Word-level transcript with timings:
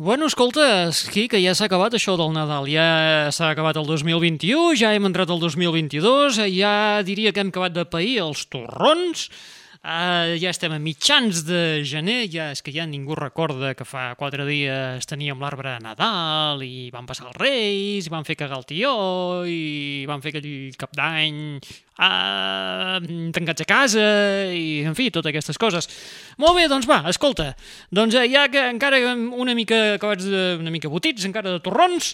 Bueno, 0.00 0.26
escolta, 0.26 0.86
aquí 0.86 1.24
que 1.26 1.40
ja 1.42 1.56
s'ha 1.58 1.66
acabat 1.66 1.96
això 1.98 2.12
del 2.14 2.30
Nadal, 2.30 2.68
ja 2.70 3.32
s'ha 3.34 3.48
acabat 3.50 3.80
el 3.80 3.86
2021, 3.88 4.76
ja 4.78 4.92
hem 4.94 5.08
entrat 5.08 5.32
al 5.34 5.40
2022, 5.42 6.38
ja 6.54 7.02
diria 7.02 7.32
que 7.34 7.42
hem 7.42 7.50
acabat 7.50 7.74
de 7.74 7.82
pair 7.82 8.12
els 8.22 8.44
torrons, 8.46 9.24
Uh, 9.88 10.34
ja 10.36 10.50
estem 10.52 10.74
a 10.74 10.76
mitjans 10.76 11.46
de 11.48 11.80
gener, 11.88 12.26
ja 12.28 12.50
és 12.52 12.60
que 12.60 12.74
ja 12.74 12.84
ningú 12.84 13.14
recorda 13.16 13.70
que 13.72 13.86
fa 13.88 14.10
quatre 14.20 14.44
dies 14.44 15.06
teníem 15.08 15.40
l'arbre 15.40 15.78
de 15.78 15.84
Nadal 15.86 16.60
i 16.60 16.90
van 16.92 17.06
passar 17.08 17.30
els 17.30 17.38
Reis, 17.40 18.04
i 18.04 18.12
van 18.12 18.26
fer 18.28 18.36
cagar 18.36 18.58
el 18.60 18.66
tió, 18.68 18.90
i 19.48 20.04
van 20.10 20.20
fer 20.20 20.34
aquell 20.34 20.76
cap 20.76 20.92
d'any 20.92 21.38
uh, 21.56 22.98
tancats 23.32 23.64
a 23.64 23.68
casa, 23.70 24.04
i 24.52 24.82
en 24.84 24.98
fi, 24.98 25.08
totes 25.08 25.32
aquestes 25.32 25.56
coses. 25.56 25.88
Molt 26.36 26.58
bé, 26.60 26.66
doncs 26.68 26.90
va, 26.90 27.00
escolta, 27.08 27.54
doncs 27.88 28.18
ja 28.28 28.44
que 28.52 28.66
encara 28.68 29.00
una 29.16 29.56
mica 29.56 29.94
acabats 29.94 30.28
de, 30.28 30.44
una 30.60 30.74
mica 30.74 30.92
botits, 30.92 31.24
encara 31.24 31.56
de 31.56 31.64
torrons, 31.64 32.12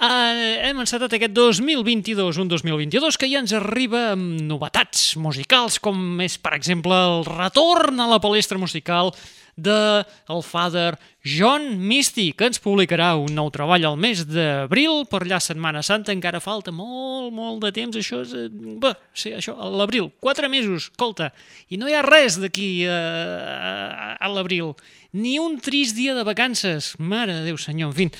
Uh, 0.00 0.64
hem 0.64 0.78
encetat 0.80 1.12
aquest 1.12 1.34
2022, 1.36 2.38
un 2.40 2.48
2022 2.48 3.18
que 3.20 3.28
ja 3.28 3.42
ens 3.42 3.52
arriba 3.52 4.14
amb 4.14 4.38
novetats 4.48 5.10
musicals, 5.20 5.76
com 5.76 6.22
és, 6.24 6.38
per 6.40 6.54
exemple, 6.56 6.96
el 6.96 7.26
retorn 7.26 8.00
a 8.00 8.06
la 8.08 8.16
palestra 8.16 8.56
musical 8.56 9.12
de 9.60 10.00
el 10.32 10.40
father 10.40 10.94
John 11.20 11.74
Misty, 11.84 12.30
que 12.32 12.48
ens 12.48 12.62
publicarà 12.64 13.10
un 13.20 13.34
nou 13.36 13.50
treball 13.52 13.84
al 13.84 13.98
mes 14.00 14.22
d'abril, 14.24 15.02
per 15.10 15.20
allà 15.26 15.36
Setmana 15.44 15.82
Santa, 15.84 16.14
encara 16.16 16.40
falta 16.40 16.72
molt, 16.72 17.28
molt 17.36 17.60
de 17.66 17.72
temps, 17.76 18.00
això 18.00 18.22
és... 18.24 18.32
Eh, 18.32 18.48
bé, 18.80 18.94
sí, 19.12 19.34
això, 19.36 19.58
a 19.60 19.68
l'abril, 19.68 20.08
quatre 20.16 20.48
mesos, 20.48 20.88
escolta, 20.88 21.28
i 21.68 21.76
no 21.76 21.92
hi 21.92 21.98
ha 21.98 22.06
res 22.06 22.40
d'aquí 22.40 22.70
uh, 22.88 24.16
a 24.16 24.32
l'abril, 24.32 24.72
ni 25.12 25.36
un 25.44 25.60
trist 25.60 25.92
dia 26.00 26.16
de 26.16 26.24
vacances, 26.24 26.94
mare 26.96 27.36
de 27.36 27.46
Déu 27.50 27.60
senyor, 27.60 27.92
en 27.92 28.00
fi... 28.00 28.10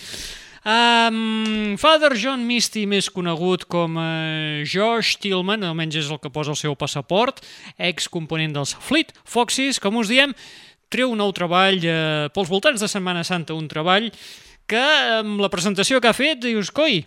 Um, 0.61 1.77
Father 1.81 2.13
John 2.21 2.43
Misty, 2.45 2.83
més 2.85 3.09
conegut 3.09 3.65
com 3.71 3.97
uh, 3.97 4.61
Josh 4.69 5.17
Tillman, 5.23 5.65
almenys 5.65 5.97
és 6.03 6.11
el 6.13 6.21
que 6.21 6.33
posa 6.33 6.53
el 6.53 6.59
seu 6.61 6.77
passaport, 6.77 7.41
ex-component 7.81 8.53
dels 8.59 8.75
Fleet 8.85 9.15
Foxes, 9.25 9.81
com 9.81 9.97
us 10.03 10.11
diem, 10.13 10.35
treu 10.93 11.15
un 11.15 11.23
nou 11.23 11.33
treball 11.33 11.81
uh, 11.81 12.29
pels 12.35 12.53
voltants 12.53 12.85
de 12.85 12.91
Setmana 12.93 13.25
Santa, 13.25 13.57
un 13.57 13.71
treball 13.73 14.11
que 14.69 14.83
amb 15.17 15.41
la 15.41 15.49
presentació 15.51 16.01
que 16.01 16.13
ha 16.13 16.17
fet 16.17 16.43
dius, 16.45 16.69
coi, 16.69 17.01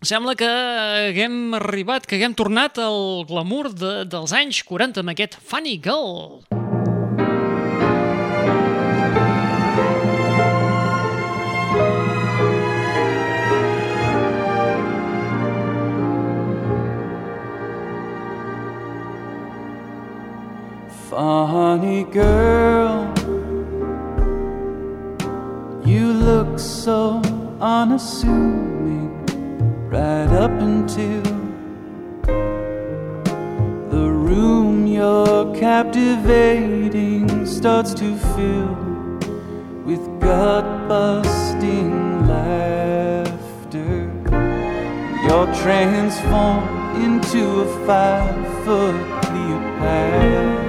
sembla 0.00 0.32
que 0.38 0.48
haguem 0.48 1.58
arribat, 1.60 2.08
que 2.08 2.16
haguem 2.16 2.32
tornat 2.38 2.80
al 2.80 3.26
glamour 3.28 3.74
de, 3.76 3.98
dels 4.08 4.32
anys 4.32 4.64
40 4.64 5.04
amb 5.04 5.12
aquest 5.12 5.36
Funny 5.44 5.76
Girl. 5.76 6.40
Funny 6.40 6.56
girl, 6.56 6.67
you 25.84 26.12
look 26.12 26.60
so 26.60 27.20
unassuming 27.60 29.26
right 29.88 30.28
up 30.28 30.52
until 30.60 31.22
the 33.90 34.08
room 34.28 34.86
you're 34.86 35.52
captivating 35.56 37.44
starts 37.44 37.92
to 37.94 38.16
fill 38.36 38.76
with 39.84 40.20
gut 40.20 40.86
busting 40.86 42.28
laughter. 42.28 44.08
You're 45.24 45.52
transformed 45.64 47.02
into 47.02 47.62
a 47.62 47.86
five 47.86 48.64
foot 48.64 48.94
Cleopatra. 49.24 50.67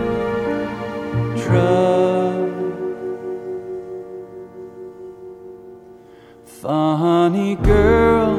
Funny 6.61 7.55
girl, 7.55 8.37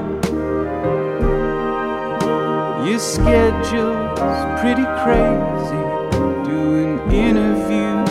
your 2.87 2.99
schedule's 2.99 4.61
pretty 4.61 4.85
crazy. 5.03 5.85
Doing 6.45 7.01
interviews 7.11 8.11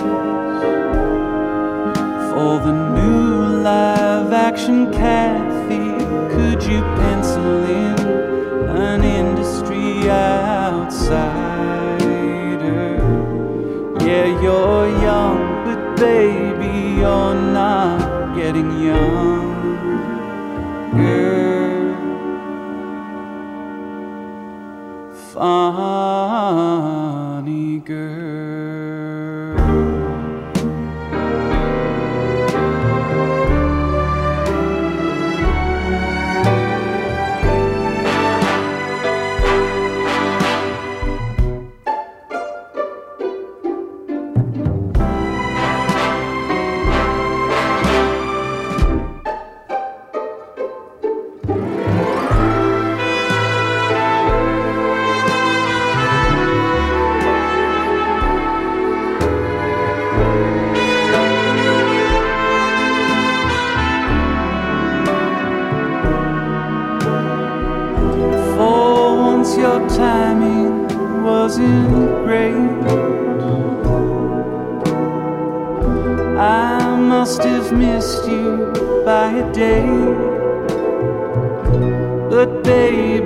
for 2.32 2.60
the 2.60 2.74
new 2.96 3.62
live 3.62 4.34
action 4.34 4.92
Kathy. 4.92 5.94
Could 6.36 6.64
you 6.64 6.82
pencil 6.98 7.64
in 7.66 8.00
an 8.76 9.04
industry 9.04 10.10
outside? 10.10 11.79
Yeah, 14.10 14.30
you're 14.42 14.90
young, 15.04 15.40
but 15.66 15.82
baby, 15.98 16.74
you're 17.00 17.36
not 17.36 18.36
getting 18.36 18.72
young. 18.82 19.54
Girl, 20.98 21.94
funny 25.36 26.58
girl. 27.86 28.29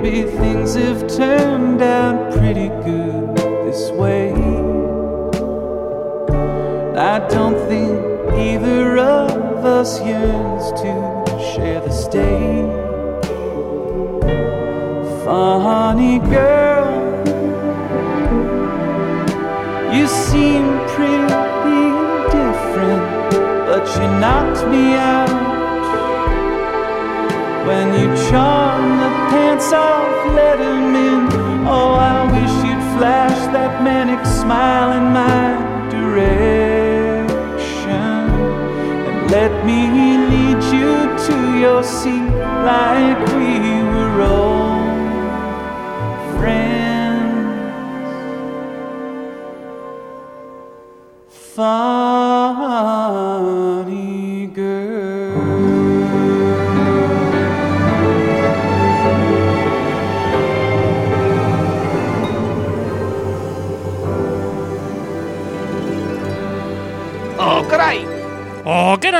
Baby, 0.04 0.30
things 0.36 0.74
have 0.74 1.00
turned 1.08 1.80
out 1.80 2.30
pretty 2.34 2.68
good 2.84 3.34
this 3.64 3.90
way. 3.92 4.32
I 6.94 7.26
don't 7.30 7.58
think 7.68 7.98
either 8.34 8.98
of 8.98 9.64
us 9.64 10.02
yearns 10.02 10.72
to 10.82 10.92
share 11.54 11.80
the 11.80 11.90
stage. 11.90 12.68
Funny 15.24 16.18
girl, 16.18 16.90
you 19.94 20.06
seem 20.06 20.64
pretty 20.96 21.88
different, 22.36 23.06
but 23.68 23.84
you 23.96 24.06
knocked 24.20 24.68
me 24.68 24.84
out 24.96 25.54
when 27.66 27.86
you 27.98 28.14
charmed 28.28 29.00
the 29.00 29.10
pants 29.30 29.72
off 29.72 29.93
Oh, 30.56 31.94
I 31.94 32.30
wish 32.30 32.54
you'd 32.64 32.96
flash 32.96 33.38
that 33.52 33.82
manic 33.82 34.24
smile 34.24 34.92
in 34.92 35.12
my 35.12 35.53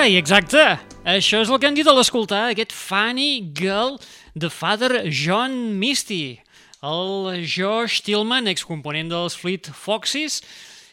Carai, 0.05 0.19
exacte! 0.21 0.61
Això 1.09 1.39
és 1.41 1.49
el 1.49 1.57
que 1.57 1.65
hem 1.65 1.77
dit 1.79 1.89
a 1.89 1.93
l'escoltar, 1.97 2.51
aquest 2.53 2.75
Funny 2.77 3.39
Girl 3.57 3.95
de 4.37 4.51
Father 4.53 5.07
John 5.09 5.55
Misty, 5.81 6.43
el 6.85 7.47
Josh 7.49 8.03
Tillman, 8.05 8.51
excomponent 8.53 9.09
dels 9.09 9.33
Fleet 9.41 9.71
Foxes, 9.73 10.43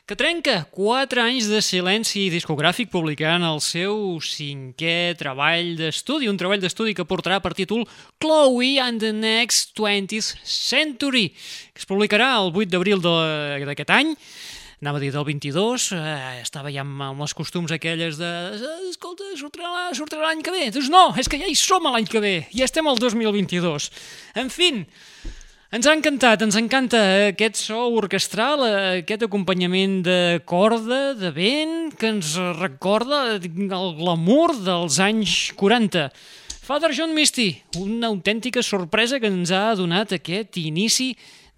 que 0.07 0.15
trenca 0.15 0.61
4 0.71 1.25
anys 1.25 1.49
de 1.51 1.59
silenci 1.59 2.29
discogràfic 2.31 2.87
publicant 2.93 3.43
el 3.49 3.59
seu 3.59 4.15
cinquè 4.23 5.17
treball 5.19 5.73
d'estudi, 5.81 6.31
un 6.31 6.39
treball 6.39 6.63
d'estudi 6.63 6.95
que 6.95 7.03
portarà 7.03 7.41
per 7.43 7.51
títol 7.59 7.83
Chloe 8.23 8.77
and 8.79 9.03
the 9.03 9.11
Next 9.11 9.75
20th 9.75 10.37
Century, 10.47 11.33
que 11.75 11.83
es 11.83 11.91
publicarà 11.91 12.37
el 12.39 12.55
8 12.55 12.71
d'abril 12.71 13.03
d'aquest 13.03 13.91
any, 13.91 14.15
anava 14.81 14.97
a 14.97 15.01
dir 15.03 15.11
del 15.13 15.25
22, 15.27 15.91
eh, 15.93 16.41
estava 16.41 16.71
ja 16.73 16.81
amb, 16.81 17.21
els 17.21 17.35
costums 17.37 17.69
aquelles 17.71 18.17
de 18.17 18.29
escolta, 18.89 19.27
sortirà, 19.37 19.91
sortirà 19.93 20.25
l'any 20.25 20.41
que 20.41 20.53
ve. 20.53 20.71
Doncs 20.73 20.89
no, 20.89 21.11
és 21.21 21.29
que 21.29 21.37
ja 21.37 21.45
hi 21.45 21.55
som 21.55 21.85
l'any 21.85 22.09
que 22.09 22.21
ve, 22.23 22.35
ja 22.49 22.65
estem 22.65 22.89
al 22.89 22.97
2022. 22.97 23.91
En 24.41 24.49
fin, 24.49 24.81
ens 25.71 25.85
ha 25.85 25.93
encantat, 25.93 26.41
ens 26.41 26.57
encanta 26.57 26.99
aquest 27.29 27.61
so 27.61 27.77
orquestral, 27.93 28.65
aquest 28.97 29.27
acompanyament 29.27 30.01
de 30.07 30.19
corda, 30.49 31.13
de 31.13 31.29
vent, 31.35 31.93
que 31.93 32.09
ens 32.15 32.33
recorda 32.57 33.37
el 33.37 33.91
glamour 34.01 34.55
dels 34.65 34.97
anys 34.97 35.51
40. 35.61 36.09
Father 36.65 36.89
John 36.97 37.13
Misty, 37.13 37.51
una 37.77 38.09
autèntica 38.09 38.65
sorpresa 38.65 39.21
que 39.21 39.29
ens 39.29 39.53
ha 39.53 39.75
donat 39.77 40.17
aquest 40.17 40.57
inici 40.57 41.11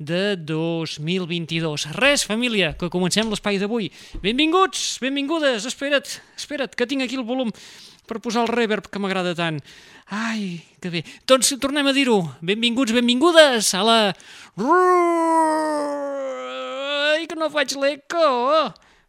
de 0.06 0.36
2022. 0.36 1.88
Res, 1.96 2.24
família, 2.28 2.74
que 2.78 2.92
comencem 2.94 3.30
l'espai 3.30 3.58
d'avui. 3.62 3.90
Benvinguts, 4.24 5.00
benvingudes, 5.04 5.66
espera't, 5.70 6.20
espera't, 6.38 6.76
que 6.76 6.88
tinc 6.90 7.06
aquí 7.06 7.16
el 7.20 7.26
volum 7.28 7.52
per 8.08 8.20
posar 8.24 8.44
el 8.44 8.52
reverb 8.52 8.90
que 8.92 9.00
m'agrada 9.00 9.34
tant. 9.38 9.62
Ai, 10.12 10.62
que 10.84 10.92
bé. 10.92 11.04
Doncs 11.30 11.56
tornem 11.64 11.88
a 11.88 11.96
dir-ho. 11.96 12.20
Benvinguts, 12.44 12.92
benvingudes 12.96 13.74
a 13.74 13.84
la... 13.88 13.98
Ai, 17.14 17.24
que 17.30 17.40
no 17.40 17.50
faig 17.54 17.78
l'eco. 17.80 18.28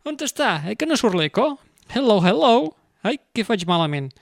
On 0.07 0.17
està? 0.23 0.63
Eh, 0.69 0.77
que 0.79 0.87
no 0.87 0.97
surt 1.01 1.19
l'eco? 1.19 1.59
Hello, 1.91 2.21
hello. 2.23 2.75
Ai, 3.05 3.19
què 3.35 3.45
faig 3.45 3.67
malament? 3.69 4.13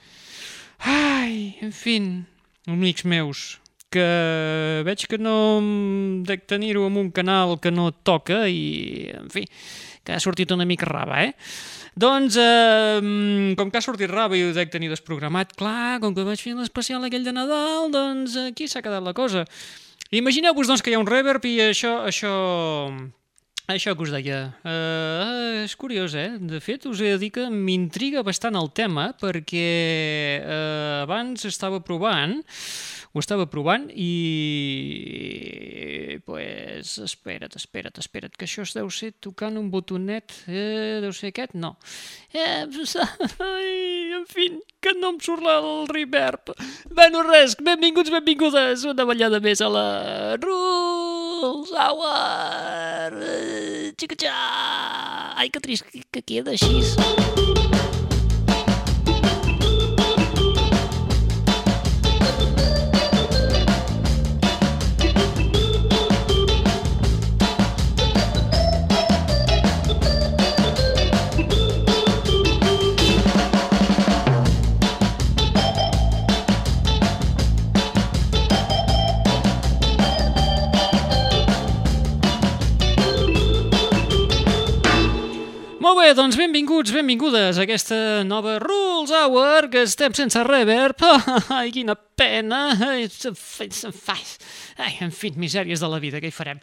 Ai, 0.83 1.55
en 1.63 1.71
fin, 1.71 2.25
amics 2.67 3.05
meus, 3.07 3.59
que 3.93 4.81
veig 4.87 5.05
que 5.09 5.19
no 5.21 5.37
dec 6.25 6.47
tenir-ho 6.49 6.87
en 6.89 6.97
un 6.99 7.13
canal 7.13 7.59
que 7.61 7.71
no 7.71 7.91
toca 7.93 8.43
i, 8.49 9.11
en 9.13 9.29
fi, 9.33 9.45
que 10.03 10.15
ha 10.15 10.19
sortit 10.19 10.51
una 10.51 10.67
mica 10.67 10.89
raba, 10.89 11.23
eh? 11.23 11.31
Doncs, 11.95 12.35
eh, 12.41 13.53
com 13.55 13.69
que 13.69 13.77
ha 13.77 13.85
sortit 13.85 14.09
raba 14.09 14.37
i 14.37 14.43
ho 14.43 14.53
dec 14.55 14.71
tenir 14.73 14.89
desprogramat, 14.89 15.53
clar, 15.57 15.99
com 16.01 16.15
que 16.15 16.25
vaig 16.25 16.41
fer 16.41 16.55
l'especial 16.57 17.05
aquell 17.05 17.25
de 17.25 17.33
Nadal, 17.35 17.91
doncs 17.93 18.37
aquí 18.49 18.67
s'ha 18.67 18.81
quedat 18.81 19.05
la 19.05 19.13
cosa. 19.13 19.45
Imagineu-vos, 20.13 20.67
doncs, 20.69 20.81
que 20.81 20.91
hi 20.91 20.97
ha 20.97 21.01
un 21.01 21.09
reverb 21.09 21.45
i 21.45 21.59
això, 21.69 21.99
això, 22.09 22.33
això 23.69 23.93
que 23.95 24.05
us 24.05 24.11
deia, 24.13 24.41
uh, 24.65 25.61
és 25.63 25.77
curiós, 25.77 26.17
eh? 26.17 26.33
De 26.41 26.59
fet, 26.61 26.89
us 26.89 26.99
he 27.01 27.13
de 27.13 27.21
dir 27.21 27.31
que 27.37 27.45
m'intriga 27.49 28.25
bastant 28.25 28.57
el 28.59 28.73
tema 28.73 29.11
perquè 29.21 29.69
uh, 30.41 31.05
abans 31.05 31.45
estava 31.49 31.79
provant 31.85 32.39
ho 33.13 33.21
estava 33.21 33.45
provant 33.45 33.85
i... 33.93 34.09
pues, 36.25 36.97
espera't, 36.97 37.53
espera't, 37.59 37.99
espera't, 38.01 38.33
que 38.33 38.47
això 38.47 38.65
es 38.65 38.73
deu 38.73 38.89
ser 38.89 39.11
tocant 39.21 39.59
un 39.59 39.69
botonet, 39.73 40.33
eh, 40.47 40.97
deu 41.03 41.13
ser 41.13 41.29
aquest? 41.29 41.53
No. 41.53 41.75
Eh, 42.33 42.65
ai, 43.51 43.69
en 44.17 44.25
fi, 44.29 44.49
que 44.81 44.95
no 44.97 45.13
em 45.13 45.19
surt 45.21 45.45
el 45.45 45.69
reverb. 45.93 46.55
Bueno, 46.89 47.21
res, 47.29 47.53
benvinguts, 47.61 48.13
benvingudes, 48.13 48.87
una 48.89 49.05
ballada 49.05 49.39
més 49.43 49.61
a 49.61 49.69
la 49.69 49.85
Rules 50.41 51.69
Hour. 51.69 53.21
Xica-xa! 53.93 54.35
Ai, 55.37 55.53
que 55.53 55.61
trist 55.61 55.85
que 56.09 56.25
queda 56.25 56.57
així. 56.57 57.72
Doncs 86.13 86.35
benvinguts, 86.37 86.91
benvingudes 86.93 87.57
a 87.57 87.63
aquesta 87.65 87.95
nova 88.27 88.59
Rules 88.61 89.09
Hour, 89.09 89.69
que 89.71 89.81
estem 89.87 90.13
sense 90.13 90.37
reverb. 90.45 91.01
Ai, 91.57 91.71
quina 91.73 91.95
pena. 91.95 92.75
Ai, 94.77 94.99
en 95.01 95.13
fi, 95.13 95.31
misèries 95.41 95.81
de 95.81 95.89
la 95.89 96.01
vida, 96.03 96.21
què 96.21 96.29
hi 96.29 96.35
farem? 96.35 96.61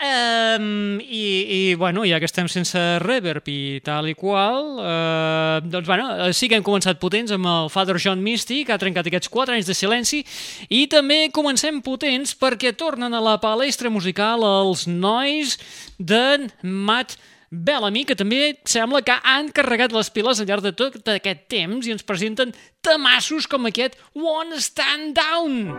Um, 0.00 0.98
i, 1.04 1.24
i, 1.44 1.60
bueno, 1.78 2.06
ja 2.08 2.18
que 2.18 2.26
estem 2.26 2.48
sense 2.48 2.80
reverb 3.04 3.46
i 3.52 3.78
tal 3.84 4.08
i 4.08 4.16
qual, 4.16 4.78
uh, 4.80 5.60
doncs, 5.60 5.86
bueno, 5.86 6.06
sí 6.34 6.48
que 6.48 6.56
hem 6.56 6.64
començat 6.66 6.98
potents 6.98 7.34
amb 7.36 7.46
el 7.46 7.68
Father 7.70 7.98
John 8.00 8.24
Misty, 8.24 8.62
que 8.64 8.74
ha 8.74 8.80
trencat 8.80 9.10
aquests 9.10 9.30
4 9.30 9.58
anys 9.58 9.68
de 9.68 9.76
silenci, 9.76 10.24
i 10.72 10.86
també 10.90 11.26
comencem 11.36 11.82
potents 11.84 12.32
perquè 12.34 12.72
tornen 12.74 13.14
a 13.14 13.22
la 13.22 13.36
palestra 13.44 13.92
musical 13.92 14.46
els 14.46 14.88
nois 14.88 15.60
de 16.00 16.48
Matt 16.64 17.20
Bellamy, 17.50 18.04
que 18.06 18.14
també 18.14 18.60
sembla 18.62 19.00
que 19.02 19.16
han 19.26 19.48
carregat 19.50 19.90
les 19.90 20.06
piles 20.14 20.38
al 20.38 20.46
llarg 20.46 20.62
de 20.62 20.70
tot 20.70 21.08
aquest 21.10 21.48
temps 21.50 21.86
i 21.86 21.90
ens 21.90 22.06
presenten 22.06 22.52
temassos 22.86 23.48
com 23.50 23.66
aquest 23.66 23.98
One 24.14 24.60
Stand 24.62 25.18
Down. 25.18 25.74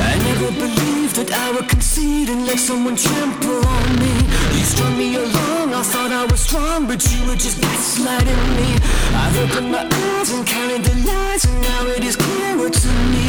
I 0.00 0.14
never 0.24 0.50
believed 0.56 1.20
that 1.20 1.30
I 1.36 1.52
would 1.52 1.68
concede 1.68 2.30
and 2.32 2.46
let 2.46 2.58
someone 2.58 2.96
trample 2.96 3.60
on 3.60 4.00
me. 4.00 4.25
Strung 4.66 4.98
me 4.98 5.14
along, 5.14 5.72
I 5.72 5.82
thought 5.82 6.10
I 6.10 6.24
was 6.26 6.40
strong, 6.40 6.88
but 6.88 7.00
you 7.10 7.20
were 7.28 7.36
just 7.36 7.58
gaslighting 7.60 8.44
me. 8.58 8.68
I've 9.14 9.38
opened 9.44 9.70
my 9.70 9.84
eyes 9.86 10.30
and 10.32 10.44
counted 10.44 10.82
the 10.82 10.94
lies, 11.06 11.44
and 11.44 11.60
now 11.62 11.86
it 11.86 12.02
is 12.02 12.16
clearer 12.16 12.68
to 12.68 12.88
me. 13.12 13.24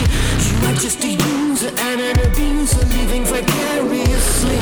You 0.48 0.56
are 0.68 0.78
just 0.82 1.04
a 1.04 1.12
user 1.14 1.70
and 1.70 2.02
an 2.02 2.18
abuser, 2.26 2.84
living 2.98 3.24
vicariously. 3.24 4.62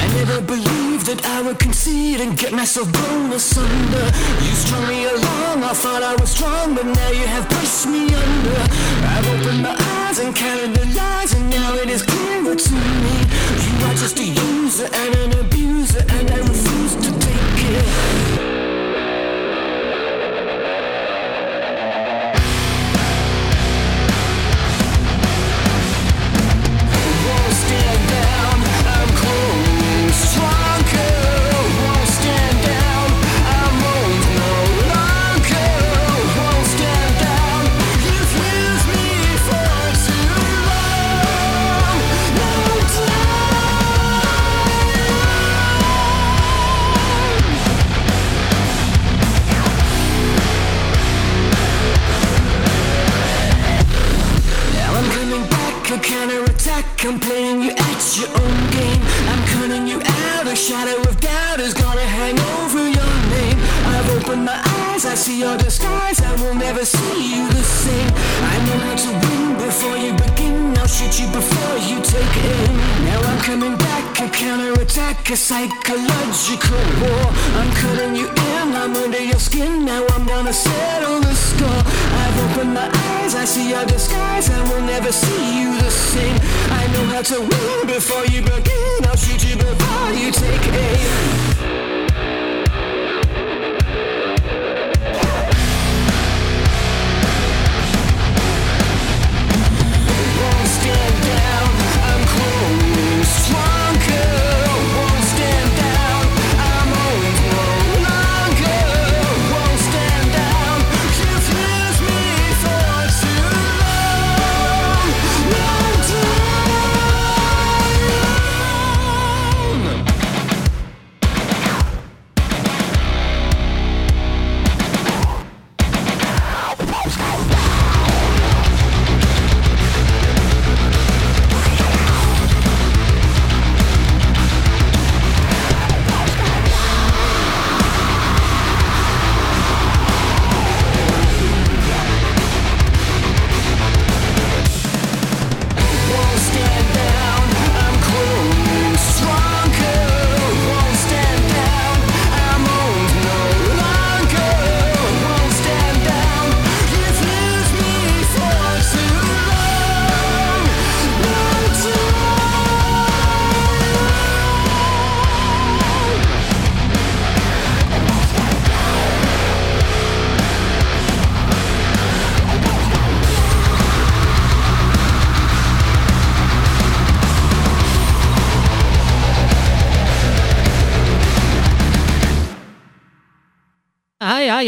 I 0.00 0.02
never 0.18 0.40
believed 0.40 1.06
that 1.06 1.24
I 1.24 1.42
would 1.42 1.60
concede 1.60 2.20
and 2.20 2.36
get 2.36 2.52
myself 2.52 2.90
blown 2.92 3.32
asunder. 3.32 4.06
You 4.42 4.54
strung 4.64 4.86
me 4.88 5.04
along, 5.06 5.62
I 5.62 5.74
thought 5.82 6.02
I 6.02 6.16
was 6.16 6.30
strong, 6.30 6.74
but 6.74 6.86
now 6.86 7.10
you 7.10 7.26
have 7.34 7.48
pushed 7.48 7.86
me 7.86 8.02
under. 8.12 8.60
I've 9.14 9.28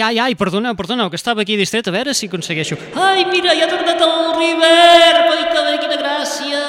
Ai, 0.08 0.18
ai, 0.18 0.34
perdona, 0.34 0.74
perdona, 0.74 1.10
que 1.10 1.16
estava 1.20 1.42
aquí 1.42 1.52
distret, 1.60 1.84
a 1.84 1.92
veure 1.92 2.14
si 2.16 2.30
aconsegueixo. 2.30 2.78
Ai, 2.96 3.26
mira, 3.28 3.52
ja 3.52 3.66
ha 3.66 3.68
tornat 3.68 4.00
el 4.00 4.14
Rivert! 4.38 5.26
Ai, 5.34 5.42
que 5.52 5.64
bé, 5.66 5.74
quina 5.82 5.98
gràcia! 6.00 6.62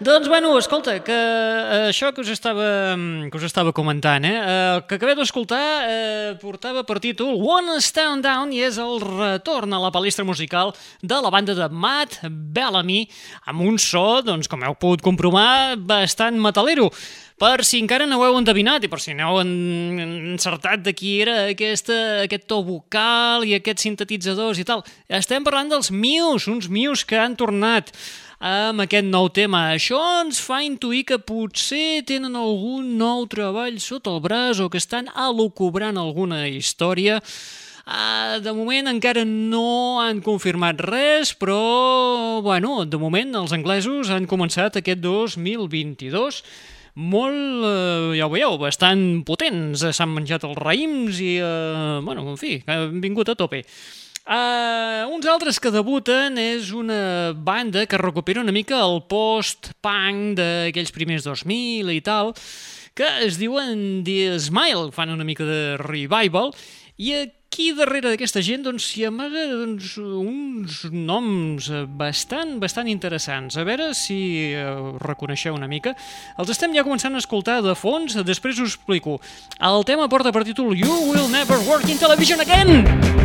Doncs, 0.00 0.30
bueno, 0.32 0.54
escolta, 0.56 0.94
que 1.04 1.12
eh, 1.12 1.90
això 1.90 2.08
que 2.16 2.22
us 2.24 2.30
estava, 2.32 2.94
mm, 2.94 3.28
que 3.28 3.36
us 3.36 3.44
estava 3.50 3.74
comentant, 3.76 4.24
eh, 4.24 4.32
eh, 4.32 4.56
el 4.78 4.82
que 4.88 4.96
acabeu 4.96 5.18
d'escoltar 5.20 5.60
eh, 5.90 6.32
portava 6.40 6.86
per 6.88 6.96
títol 7.04 7.36
One 7.36 7.76
Stand 7.84 8.24
Down 8.24 8.56
i 8.56 8.64
és 8.64 8.80
el 8.80 8.96
retorn 9.04 9.76
a 9.76 9.84
la 9.84 9.92
palestra 9.92 10.24
musical 10.24 10.72
de 11.02 11.20
la 11.20 11.34
banda 11.34 11.52
de 11.52 11.68
Matt 11.68 12.22
Bellamy 12.24 13.02
amb 13.44 13.60
un 13.60 13.76
so, 13.76 14.22
doncs, 14.24 14.48
com 14.48 14.64
heu 14.64 14.78
pogut 14.80 15.04
comprovar, 15.04 15.76
bastant 15.76 16.40
metalero. 16.40 16.88
Per 17.38 17.62
si 17.62 17.78
encara 17.78 18.06
no 18.06 18.16
ho 18.18 18.24
heu 18.26 18.36
endevinat 18.40 18.82
i 18.82 18.88
per 18.90 18.98
si 18.98 19.12
no 19.14 19.28
heu 19.30 19.40
en- 19.44 20.32
encertat 20.34 20.82
de 20.82 20.90
qui 20.92 21.20
era 21.22 21.36
aquesta, 21.52 22.24
aquest 22.24 22.48
to 22.50 22.62
vocal 22.66 23.44
i 23.46 23.54
aquests 23.54 23.84
sintetitzadors 23.86 24.58
i 24.58 24.64
tal, 24.66 24.82
estem 25.06 25.44
parlant 25.46 25.70
dels 25.70 25.92
Muse, 25.94 26.50
uns 26.50 26.66
Muse 26.66 27.06
que 27.06 27.18
han 27.18 27.36
tornat 27.38 27.92
amb 28.42 28.82
aquest 28.82 29.06
nou 29.06 29.28
tema. 29.30 29.68
Això 29.74 29.98
ens 30.24 30.40
fa 30.42 30.60
intuir 30.66 31.04
que 31.06 31.18
potser 31.18 32.02
tenen 32.06 32.34
algun 32.38 32.96
nou 32.98 33.26
treball 33.30 33.78
sota 33.82 34.10
el 34.14 34.20
braç 34.22 34.58
o 34.62 34.68
que 34.70 34.78
estan 34.82 35.06
alocubrant 35.14 35.98
alguna 35.98 36.46
història. 36.48 37.20
Uh, 37.88 38.36
de 38.44 38.52
moment 38.52 38.90
encara 38.90 39.22
no 39.24 40.00
han 40.02 40.18
confirmat 40.20 40.82
res, 40.84 41.32
però, 41.32 42.42
bueno, 42.44 42.82
de 42.84 42.98
moment 43.00 43.32
els 43.40 43.54
anglesos 43.56 44.10
han 44.12 44.26
començat 44.28 44.76
aquest 44.76 45.00
2022 45.00 46.42
molt, 46.98 47.64
eh, 47.64 48.18
ja 48.18 48.26
ho 48.26 48.32
veieu, 48.32 48.58
bastant 48.58 49.22
potents. 49.24 49.86
S'han 49.94 50.10
menjat 50.10 50.44
els 50.44 50.58
raïms 50.58 51.22
i, 51.22 51.38
eh, 51.38 52.00
bueno, 52.02 52.26
en 52.28 52.36
fi, 52.36 52.58
han 52.66 53.00
vingut 53.00 53.28
a 53.30 53.38
tope. 53.38 53.62
Uh, 54.28 55.08
uns 55.08 55.24
altres 55.24 55.56
que 55.56 55.70
debuten 55.72 56.36
és 56.36 56.68
una 56.76 57.32
banda 57.32 57.86
que 57.88 57.96
recupera 57.96 58.42
una 58.42 58.52
mica 58.52 58.76
el 58.76 58.98
post-punk 59.08 60.36
d'aquells 60.36 60.92
primers 60.92 61.24
2000 61.24 61.88
i 61.94 62.02
tal, 62.04 62.34
que 62.92 63.08
es 63.24 63.38
diuen 63.40 64.04
The 64.04 64.36
Smile, 64.36 64.92
fan 64.92 65.14
una 65.14 65.24
mica 65.24 65.48
de 65.48 65.78
revival, 65.80 66.52
i 67.00 67.14
aquí 67.14 67.37
darrere 67.74 68.12
d'aquesta 68.12 68.42
gent 68.44 68.62
doncs, 68.66 68.86
s'hi 68.86 69.04
amaga 69.08 69.44
doncs, 69.50 69.96
uns 69.98 70.84
noms 70.94 71.68
bastant, 71.98 72.56
bastant 72.62 72.90
interessants. 72.90 73.58
A 73.58 73.66
veure 73.66 73.90
si 73.98 74.18
eh, 74.54 74.64
reconeixeu 75.02 75.58
una 75.58 75.70
mica. 75.70 75.96
Els 76.38 76.54
estem 76.54 76.76
ja 76.76 76.86
començant 76.86 77.18
a 77.18 77.22
escoltar 77.22 77.60
de 77.66 77.74
fons, 77.78 78.14
després 78.22 78.62
us 78.62 78.78
explico. 78.78 79.18
El 79.58 79.82
tema 79.88 80.06
porta 80.08 80.34
per 80.34 80.46
títol 80.46 80.76
You 80.78 81.00
Will 81.10 81.30
Never 81.34 81.58
Work 81.66 81.90
in 81.90 81.98
Television 81.98 82.46
Again! 82.46 83.17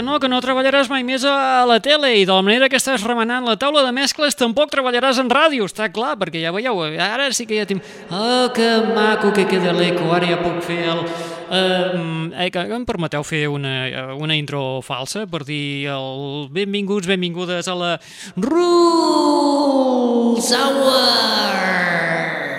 Que 0.00 0.04
no, 0.06 0.16
que 0.16 0.30
no, 0.32 0.38
treballaràs 0.40 0.88
mai 0.88 1.02
més 1.04 1.26
a 1.28 1.60
la 1.68 1.76
tele 1.84 2.08
i 2.16 2.24
de 2.24 2.32
la 2.32 2.40
manera 2.40 2.70
que 2.72 2.78
estàs 2.80 3.02
remenant 3.04 3.44
la 3.44 3.60
taula 3.60 3.82
de 3.84 3.90
mescles 3.92 4.32
tampoc 4.32 4.70
treballaràs 4.72 5.20
en 5.20 5.28
ràdio, 5.28 5.66
està 5.68 5.92
clar, 5.92 6.16
perquè 6.16 6.40
ja 6.40 6.48
veieu, 6.56 6.80
ara 7.04 7.26
sí 7.36 7.44
que 7.44 7.58
ja 7.58 7.68
tinc... 7.68 7.84
Oh, 8.08 8.48
que 8.56 8.80
maco 8.96 9.28
que 9.36 9.44
queda 9.44 9.76
l'eco, 9.76 10.08
ara 10.16 10.24
ja 10.32 10.40
puc 10.40 10.64
fer 10.64 10.88
el... 10.88 11.04
Uh, 11.52 12.32
eh, 12.32 12.48
que 12.48 12.64
em 12.64 12.88
permeteu 12.88 13.20
fer 13.28 13.44
una, 13.52 13.92
una 14.16 14.40
intro 14.40 14.80
falsa 14.80 15.28
per 15.28 15.44
dir 15.44 15.92
el 15.92 16.48
benvinguts, 16.48 17.04
benvingudes 17.10 17.68
a 17.68 17.76
la 17.76 18.00
Rules 18.40 19.28
Hour! 20.56 22.49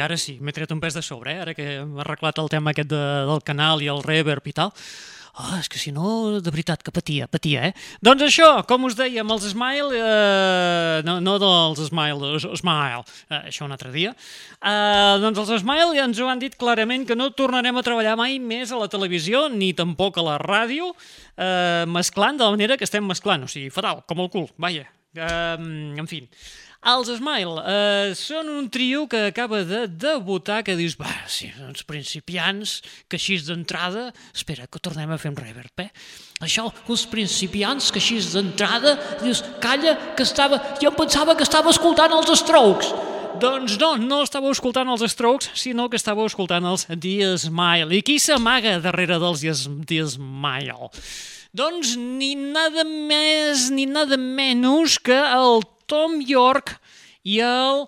Ara 0.00 0.16
sí, 0.20 0.38
m'he 0.40 0.54
tret 0.54 0.72
un 0.74 0.80
pes 0.80 0.96
de 0.96 1.02
sobre, 1.04 1.34
eh? 1.34 1.44
ara 1.44 1.54
que 1.54 1.68
hem 1.82 1.98
arreglat 2.02 2.38
el 2.38 2.50
tema 2.52 2.74
aquest 2.74 2.90
de, 2.90 3.04
del 3.28 3.44
canal 3.46 3.82
i 3.84 3.92
el 3.92 4.02
reverb 4.06 4.46
i 4.46 4.56
tal. 4.56 4.74
Oh, 5.38 5.54
és 5.54 5.68
que 5.70 5.78
si 5.78 5.92
no, 5.94 6.40
de 6.42 6.50
veritat, 6.50 6.80
que 6.82 6.90
patia, 6.90 7.28
patia, 7.30 7.68
eh? 7.68 7.74
Doncs 8.02 8.24
això, 8.26 8.48
com 8.66 8.88
us 8.88 8.96
dèiem, 8.98 9.28
els 9.30 9.44
Smile, 9.52 9.94
eh, 9.94 10.96
no, 11.06 11.20
no 11.22 11.36
dels 11.38 11.84
Smile, 11.86 12.18
dels 12.18 12.46
Smile, 12.58 13.04
eh, 13.28 13.44
això 13.52 13.68
un 13.68 13.76
altre 13.76 13.92
dia, 13.94 14.16
eh, 14.58 15.14
doncs 15.22 15.38
els 15.44 15.62
Smile 15.62 15.94
ja 15.94 16.08
ens 16.08 16.18
ho 16.18 16.26
han 16.26 16.42
dit 16.42 16.58
clarament 16.58 17.06
que 17.06 17.14
no 17.14 17.30
tornarem 17.38 17.78
a 17.78 17.86
treballar 17.86 18.16
mai 18.18 18.40
més 18.42 18.74
a 18.74 18.82
la 18.82 18.90
televisió, 18.90 19.46
ni 19.52 19.70
tampoc 19.78 20.18
a 20.18 20.26
la 20.26 20.38
ràdio, 20.42 20.90
eh, 21.36 21.86
mesclant 21.86 22.42
de 22.42 22.48
la 22.48 22.56
manera 22.56 22.76
que 22.76 22.88
estem 22.88 23.06
mesclant, 23.06 23.46
o 23.46 23.52
sigui, 23.52 23.70
fatal, 23.70 24.02
com 24.10 24.26
el 24.26 24.32
cul, 24.34 24.50
vaja. 24.58 24.88
Eh, 25.14 25.56
en 26.02 26.10
fi, 26.10 26.24
els 26.86 27.08
Smile 27.10 27.62
eh, 27.66 28.12
són 28.14 28.48
un 28.52 28.68
trio 28.70 29.06
que 29.10 29.24
acaba 29.28 29.64
de 29.66 29.86
debutar 29.90 30.62
que 30.62 30.76
dius, 30.78 30.94
va, 31.00 31.10
sí, 31.26 31.50
uns 31.66 31.82
principiants 31.82 32.78
que 33.10 33.18
així 33.18 33.38
d'entrada... 33.42 34.12
Espera, 34.34 34.68
que 34.70 34.78
tornem 34.78 35.10
a 35.10 35.18
fer 35.18 35.32
un 35.32 35.38
reverb, 35.40 35.82
eh? 35.82 35.90
Això, 36.44 36.68
uns 36.86 37.04
principiants 37.10 37.90
que 37.90 37.98
així 37.98 38.20
d'entrada 38.22 38.94
dius, 39.24 39.42
calla, 39.62 39.96
que 40.14 40.22
estava... 40.22 40.60
Jo 40.78 40.92
em 40.92 40.98
pensava 40.98 41.34
que 41.34 41.46
estava 41.46 41.74
escoltant 41.74 42.14
els 42.14 42.30
Strokes. 42.38 42.92
Doncs 43.38 43.76
no, 43.78 43.92
no 44.02 44.22
estàveu 44.24 44.54
escoltant 44.54 44.88
els 44.90 45.02
Strokes, 45.12 45.50
sinó 45.58 45.88
que 45.90 45.98
estàveu 45.98 46.26
escoltant 46.30 46.64
els 46.66 46.86
The 46.90 47.34
Smile. 47.38 47.90
I 47.94 48.02
qui 48.06 48.18
s'amaga 48.22 48.78
darrere 48.82 49.18
dels 49.22 49.42
The 49.86 50.06
Smile? 50.14 50.92
Doncs 51.58 51.96
ni 51.98 52.34
nada 52.38 52.84
més 52.86 53.68
ni 53.74 53.86
nada 53.88 54.18
menys 54.20 54.98
que 55.02 55.16
el 55.16 55.62
Tom 55.88 56.20
York 56.22 56.76
i 57.26 57.40
el 57.44 57.86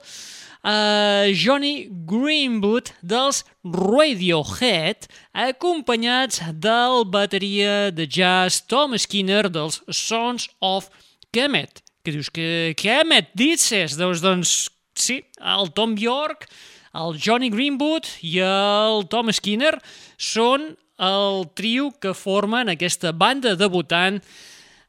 uh, 0.65 1.29
Johnny 1.37 1.89
Greenwood 2.07 2.93
dels 3.01 3.45
Radiohead, 3.65 5.07
acompanyats 5.33 6.43
del 6.53 7.05
bateria 7.07 7.91
de 7.95 8.09
jazz 8.09 8.65
Tom 8.67 8.97
Skinner 8.99 9.49
dels 9.53 9.81
Sons 9.89 10.49
of 10.61 10.91
Kemet. 11.33 11.83
Que 12.05 12.15
dius 12.17 12.31
que 12.33 12.75
Kemet, 12.81 13.33
dices? 13.37 13.97
Doncs, 14.01 14.25
doncs 14.25 14.55
sí, 14.97 15.21
el 15.41 15.73
Tom 15.77 15.97
York, 16.01 16.49
el 16.97 17.17
Johnny 17.21 17.51
Greenwood 17.53 18.09
i 18.27 18.41
el 18.45 19.05
Tom 19.13 19.31
Skinner 19.33 19.77
són 20.19 20.73
el 21.01 21.47
trio 21.57 21.91
que 22.01 22.13
formen 22.17 22.69
aquesta 22.69 23.13
banda 23.17 23.55
debutant 23.57 24.21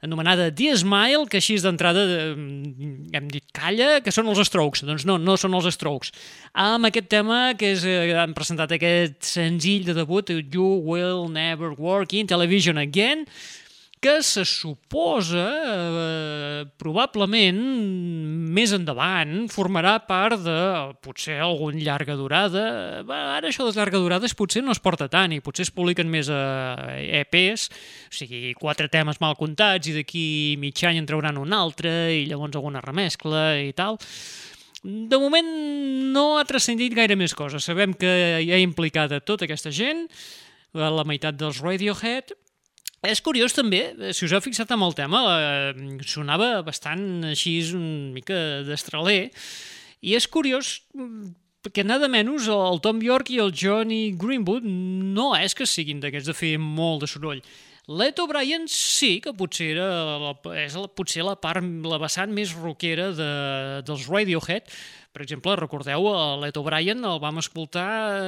anomenada 0.02 0.50
The 0.52 0.76
Smile, 0.82 1.28
que 1.30 1.40
així 1.40 1.58
d'entrada 1.62 2.04
eh, 2.10 2.34
hem 3.18 3.30
dit 3.32 3.46
calla, 3.54 4.00
que 4.02 4.14
són 4.14 4.30
els 4.32 4.42
Strokes. 4.50 4.84
Doncs 4.88 5.06
no, 5.10 5.20
no 5.22 5.38
són 5.38 5.56
els 5.58 5.70
Strokes. 5.76 6.14
Amb 6.58 6.90
aquest 6.90 7.10
tema 7.14 7.54
que 7.58 7.74
és, 7.76 7.86
eh, 7.86 8.12
han 8.18 8.36
presentat 8.38 8.74
aquest 8.76 9.22
senzill 9.30 9.86
de 9.88 9.98
debut, 9.98 10.34
You 10.42 10.82
Will 10.88 11.28
Never 11.32 11.76
Work 11.78 12.18
in 12.18 12.30
Television 12.30 12.82
Again, 12.82 13.28
que 14.02 14.24
se 14.24 14.44
suposa, 14.50 15.46
eh, 15.46 16.66
probablement, 16.82 17.60
més 18.50 18.74
endavant, 18.74 19.46
formarà 19.54 19.94
part 20.08 20.42
de, 20.42 20.56
potser, 21.06 21.38
algun 21.38 21.78
llarga 21.78 22.18
durada. 22.18 22.64
Va, 23.06 23.20
ara 23.38 23.52
això 23.52 23.68
de 23.68 23.76
llarga 23.78 24.02
durades 24.02 24.34
potser 24.34 24.66
no 24.66 24.74
es 24.74 24.82
porta 24.82 25.06
tant 25.06 25.38
i 25.38 25.40
potser 25.46 25.68
es 25.68 25.74
publiquen 25.76 26.10
més 26.10 26.34
eh, 26.34 27.22
EPs, 27.22 27.68
o 28.10 28.18
sigui, 28.24 28.56
quatre 28.58 28.90
temes 28.90 29.22
mal 29.22 29.38
comptats 29.38 29.94
i 29.94 29.96
d'aquí 30.00 30.28
mig 30.58 30.82
any 30.90 30.98
en 30.98 31.06
trauran 31.06 31.38
un 31.38 31.54
altre 31.54 31.94
i 32.18 32.26
llavors 32.26 32.58
alguna 32.58 32.82
remescla 32.82 33.46
i 33.62 33.70
tal. 33.78 34.02
De 34.82 35.18
moment 35.22 35.46
no 36.10 36.40
ha 36.40 36.46
transcendit 36.50 36.98
gaire 36.98 37.14
més 37.14 37.38
coses. 37.38 37.62
Sabem 37.62 37.94
que 37.94 38.42
hi 38.42 38.50
ha 38.50 38.58
implicat 38.66 39.14
a 39.14 39.22
tota 39.22 39.46
aquesta 39.46 39.70
gent, 39.70 40.08
la 40.74 41.06
meitat 41.06 41.38
dels 41.38 41.62
Radiohead, 41.62 42.34
és 43.10 43.22
curiós 43.22 43.56
també, 43.58 43.82
eh, 43.98 44.14
si 44.14 44.26
us 44.26 44.34
heu 44.34 44.42
fixat 44.42 44.72
amb 44.72 44.86
el 44.86 44.94
tema, 44.94 45.22
eh, 45.34 45.74
sonava 46.06 46.62
bastant 46.62 47.24
així 47.26 47.58
una 47.74 48.14
mica 48.14 48.62
d'estraler, 48.68 49.32
i 50.02 50.14
és 50.18 50.28
curiós 50.28 50.82
mm, 50.94 51.34
perquè 51.62 51.86
nada 51.86 52.10
menys 52.10 52.48
el 52.50 52.80
Tom 52.82 53.02
York 53.02 53.30
i 53.34 53.42
el 53.42 53.52
Johnny 53.54 54.14
Greenwood 54.18 54.66
no 54.66 55.32
és 55.38 55.54
que 55.54 55.70
siguin 55.70 56.00
d'aquests 56.02 56.32
de 56.32 56.38
fer 56.38 56.56
molt 56.58 57.06
de 57.06 57.10
soroll. 57.10 57.44
L'Ed 57.92 58.20
O'Brien 58.22 58.68
sí 58.70 59.16
que 59.22 59.34
potser 59.34 59.72
era 59.74 59.86
la, 60.22 60.32
és 60.62 60.76
la, 60.78 60.88
potser 60.88 61.26
la 61.26 61.36
part, 61.42 61.66
la 61.66 61.98
vessant 62.02 62.32
més 62.34 62.54
rockera 62.54 63.10
de, 63.18 63.30
dels 63.88 64.06
Radiohead. 64.08 64.70
Per 65.12 65.26
exemple, 65.26 65.58
recordeu, 65.60 66.06
l'Ed 66.40 66.58
O'Brien 66.62 67.02
el 67.04 67.20
vam 67.20 67.42
escoltar 67.42 67.88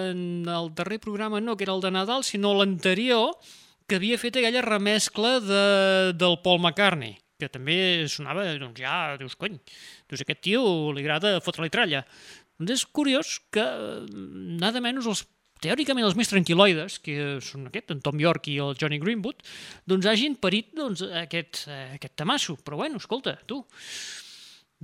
en 0.09 0.49
el 0.49 0.71
darrer 0.75 0.99
programa, 0.99 1.39
no 1.39 1.55
que 1.55 1.67
era 1.67 1.77
el 1.77 1.86
de 1.86 1.93
Nadal, 1.93 2.25
sinó 2.27 2.55
l'anterior, 2.57 3.38
que 3.88 4.00
havia 4.00 4.19
fet 4.22 4.39
aquella 4.39 4.63
remescla 4.65 5.36
de, 5.43 5.65
del 6.19 6.39
Paul 6.46 6.62
McCartney, 6.62 7.17
que 7.39 7.50
també 7.52 7.78
sonava, 8.12 8.46
doncs 8.62 8.80
ja, 8.80 8.96
dius, 9.19 9.36
cony, 9.39 9.60
dius, 10.10 10.24
aquest 10.24 10.43
tio 10.46 10.63
li 10.96 11.04
agrada 11.04 11.39
fotre-li 11.43 11.72
tralla. 11.74 12.04
Doncs 12.60 12.78
és 12.78 12.86
curiós 12.96 13.38
que, 13.54 13.65
nada 14.62 14.82
menys, 14.84 15.10
els 15.10 15.26
teòricament 15.63 16.06
els 16.08 16.17
més 16.19 16.30
tranquil·loides, 16.32 17.00
que 17.04 17.38
són 17.43 17.69
aquest, 17.69 17.93
en 17.96 18.02
Tom 18.04 18.19
York 18.19 18.50
i 18.52 18.58
el 18.63 18.76
Johnny 18.80 19.00
Greenwood, 19.02 19.43
doncs 19.89 20.10
hagin 20.12 20.36
parit 20.39 20.74
doncs, 20.76 21.06
aquest, 21.24 21.65
aquest 21.96 22.15
tamasso. 22.19 22.58
Però 22.63 22.80
bueno, 22.82 23.00
escolta, 23.02 23.38
tu, 23.48 23.62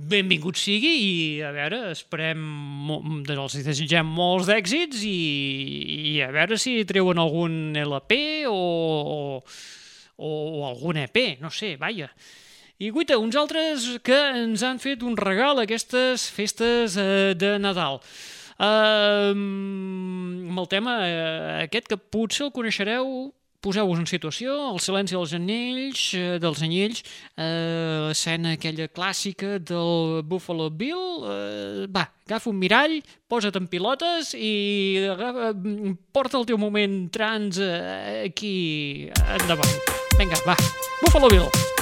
benvingut 0.08 0.58
sigui 0.58 0.90
i 1.00 1.14
a 1.44 1.50
veure, 1.54 1.80
esperem 1.92 2.40
els 3.34 3.56
desitgem 3.66 4.08
molts 4.08 4.48
d'èxits 4.48 5.02
i, 5.06 5.16
i 6.14 6.14
a 6.24 6.30
veure 6.34 6.58
si 6.60 6.78
treuen 6.88 7.20
algun 7.20 7.76
LP 7.76 8.20
o, 8.48 8.56
o, 8.56 9.18
o 10.16 10.30
algun 10.70 11.02
EP, 11.04 11.20
no 11.42 11.52
sé, 11.52 11.74
vaja. 11.80 12.10
I 12.80 12.88
guita, 12.94 13.18
uns 13.20 13.36
altres 13.36 13.86
que 14.00 14.16
ens 14.40 14.62
han 14.64 14.78
fet 14.80 15.02
un 15.04 15.18
regal 15.20 15.60
a 15.60 15.66
aquestes 15.66 16.30
festes 16.32 16.96
eh, 16.96 17.34
de 17.36 17.58
Nadal. 17.60 18.00
Uh, 18.60 19.32
amb 19.32 20.58
el 20.60 20.66
tema 20.68 20.98
uh, 21.00 21.60
aquest 21.62 21.86
que 21.88 21.96
potser 21.96 22.46
el 22.46 22.52
coneixereu 22.52 23.30
poseu-vos 23.64 24.00
en 24.00 24.08
situació, 24.08 24.54
el 24.72 24.80
silenci 24.82 25.16
dels 25.16 25.34
anells, 25.36 26.04
eh, 26.16 26.38
dels 26.42 26.62
anyells, 26.64 27.02
eh, 27.36 28.06
l'escena 28.08 28.54
aquella 28.56 28.88
clàssica 28.88 29.58
del 29.58 30.22
Buffalo 30.24 30.70
Bill, 30.70 31.26
eh, 31.28 31.86
va, 31.92 32.06
agafa 32.26 32.50
un 32.50 32.58
mirall, 32.58 33.00
posa't 33.28 33.56
en 33.56 33.68
pilotes 33.68 34.34
i 34.34 35.06
agafa, 35.12 35.52
porta 36.12 36.38
el 36.40 36.48
teu 36.48 36.58
moment 36.58 37.10
trans 37.12 37.60
eh, 37.60 38.24
aquí 38.30 39.10
endavant. 39.40 39.76
Vinga, 40.18 40.40
va, 40.46 40.56
Buffalo 41.04 41.28
Bill. 41.28 41.79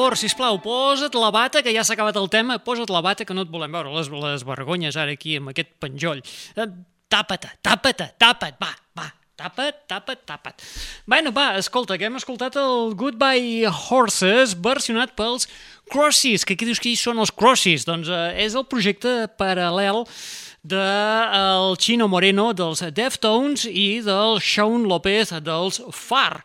Favor, 0.00 0.16
si 0.16 0.28
plau, 0.32 0.56
posa't 0.64 1.14
la 1.18 1.30
bata, 1.30 1.60
que 1.62 1.72
ja 1.74 1.84
s'ha 1.84 1.92
acabat 1.92 2.16
el 2.16 2.28
tema, 2.32 2.56
posa't 2.64 2.90
la 2.92 3.02
bata, 3.04 3.26
que 3.28 3.34
no 3.36 3.44
et 3.44 3.50
volem 3.52 3.72
veure 3.72 3.92
les, 3.92 4.08
les 4.08 4.44
vergonyes 4.48 4.96
ara 4.96 5.12
aquí 5.12 5.36
amb 5.36 5.52
aquest 5.52 5.76
penjoll. 5.82 6.22
Eh, 6.56 6.68
Tapa't, 7.10 7.42
tapa't, 7.58 8.04
va, 8.62 8.68
va, 8.94 9.06
tapa't, 9.34 9.80
tapa't, 9.90 10.20
tapa't. 10.28 10.62
Bueno, 11.10 11.32
va, 11.34 11.56
escolta, 11.58 11.96
que 11.98 12.06
hem 12.06 12.20
escoltat 12.20 12.54
el 12.54 12.94
Goodbye 12.94 13.66
Horses 13.66 14.54
versionat 14.54 15.16
pels 15.18 15.48
Crosses, 15.90 16.46
que 16.46 16.54
aquí 16.54 16.68
dius 16.68 16.78
que 16.78 16.94
són 16.94 17.18
els 17.18 17.34
Crosses? 17.34 17.82
Doncs 17.88 18.08
eh, 18.14 18.44
és 18.46 18.54
el 18.54 18.62
projecte 18.70 19.26
paral·lel 19.42 20.04
del 20.62 21.74
Chino 21.82 22.06
Moreno 22.06 22.52
dels 22.54 22.84
Deftones 22.94 23.66
i 23.66 24.04
del 24.06 24.38
Shaun 24.38 24.86
López 24.86 25.34
dels 25.42 25.82
Far. 25.90 26.44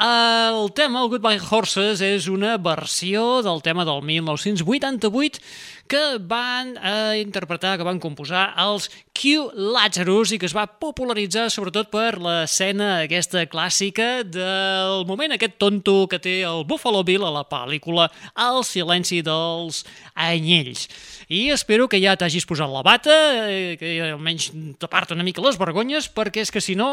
El 0.00 0.72
tema, 0.72 1.02
el 1.02 1.10
Goodbye 1.12 1.42
Horses, 1.44 2.00
és 2.00 2.24
una 2.32 2.54
versió 2.56 3.42
del 3.44 3.58
tema 3.60 3.84
del 3.84 4.00
1988 4.00 5.42
que 5.90 6.18
van 6.22 6.76
eh, 6.78 7.18
interpretar, 7.18 7.74
que 7.76 7.86
van 7.86 7.98
composar 7.98 8.52
els 8.62 8.86
Q 9.10 9.50
Lazarus 9.74 10.30
i 10.30 10.38
que 10.38 10.46
es 10.46 10.54
va 10.54 10.68
popularitzar 10.80 11.48
sobretot 11.50 11.90
per 11.90 12.14
l'escena 12.22 13.02
aquesta 13.02 13.42
clàssica 13.50 14.22
del 14.22 15.02
moment 15.08 15.34
aquest 15.34 15.58
tonto 15.58 16.06
que 16.06 16.20
té 16.22 16.36
el 16.46 16.62
Buffalo 16.70 17.02
Bill 17.04 17.26
a 17.26 17.32
la 17.34 17.42
pel·lícula 17.42 18.06
El 18.38 18.62
silenci 18.64 19.18
dels 19.26 19.82
anyells. 20.14 20.86
I 21.26 21.48
espero 21.54 21.88
que 21.90 21.98
ja 22.02 22.14
t'hagis 22.14 22.46
posat 22.46 22.70
la 22.70 22.86
bata, 22.86 23.16
eh, 23.50 23.74
que 23.80 23.96
almenys 24.12 24.52
t'aparta 24.78 25.18
una 25.18 25.26
mica 25.26 25.42
les 25.42 25.58
vergonyes, 25.58 26.06
perquè 26.14 26.46
és 26.46 26.54
que 26.54 26.62
si 26.62 26.78
no, 26.78 26.90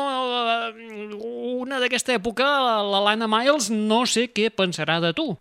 eh, 0.74 1.14
una 1.62 1.78
d'aquesta 1.78 2.18
època, 2.18 2.50
la 2.82 3.06
Lana 3.12 3.30
Miles, 3.30 3.70
no 3.70 4.08
sé 4.10 4.32
què 4.34 4.50
pensarà 4.50 4.98
de 5.06 5.14
tu. 5.14 5.36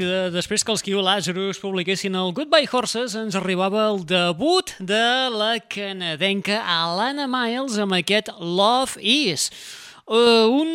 Que 0.00 0.30
després 0.32 0.62
que 0.64 0.72
els 0.72 0.80
Kiu 0.80 1.02
Lazarus 1.04 1.58
publiquessin 1.60 2.14
el 2.16 2.30
Goodbye 2.32 2.68
Horses 2.72 3.12
ens 3.18 3.34
arribava 3.36 3.82
el 3.90 3.98
debut 4.08 4.72
de 4.80 5.28
la 5.34 5.58
canadenca 5.60 6.62
Alana 6.64 7.26
Miles 7.28 7.76
amb 7.82 7.98
aquest 7.98 8.30
Love 8.40 8.96
Is. 9.04 9.50
Uh, 10.08 10.48
un 10.48 10.70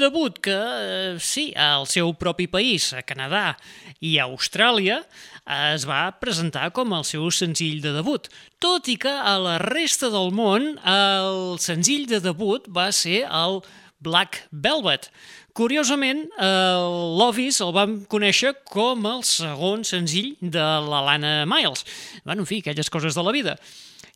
debut 0.00 0.38
que, 0.42 0.56
uh, 0.56 1.18
sí, 1.20 1.50
al 1.52 1.84
seu 1.90 2.14
propi 2.16 2.48
país, 2.48 2.88
a 2.96 3.04
Canadà 3.04 3.52
i 4.00 4.14
a 4.16 4.24
Austràlia, 4.30 5.02
es 5.76 5.84
va 5.84 6.06
presentar 6.22 6.70
com 6.72 6.94
el 6.96 7.04
seu 7.04 7.28
senzill 7.34 7.82
de 7.84 7.92
debut, 7.98 8.30
tot 8.64 8.88
i 8.88 8.96
que 9.00 9.12
a 9.12 9.36
la 9.42 9.58
resta 9.60 10.08
del 10.14 10.32
món 10.32 10.72
el 10.88 11.60
senzill 11.60 12.08
de 12.08 12.22
debut 12.24 12.64
va 12.72 12.88
ser 12.96 13.26
el 13.28 13.60
Black 14.00 14.46
Velvet. 14.50 15.10
Curiosament, 15.56 16.26
el 16.38 16.92
Lovis 17.18 17.58
el 17.64 17.72
vam 17.74 17.96
conèixer 18.10 18.52
com 18.70 19.06
el 19.10 19.24
segon 19.26 19.82
senzill 19.86 20.36
de 20.40 20.62
l'Alana 20.86 21.44
Miles. 21.50 21.82
Bueno, 22.24 22.44
en 22.44 22.48
fi, 22.48 22.60
aquelles 22.60 22.90
coses 22.92 23.18
de 23.18 23.24
la 23.26 23.34
vida. 23.34 23.56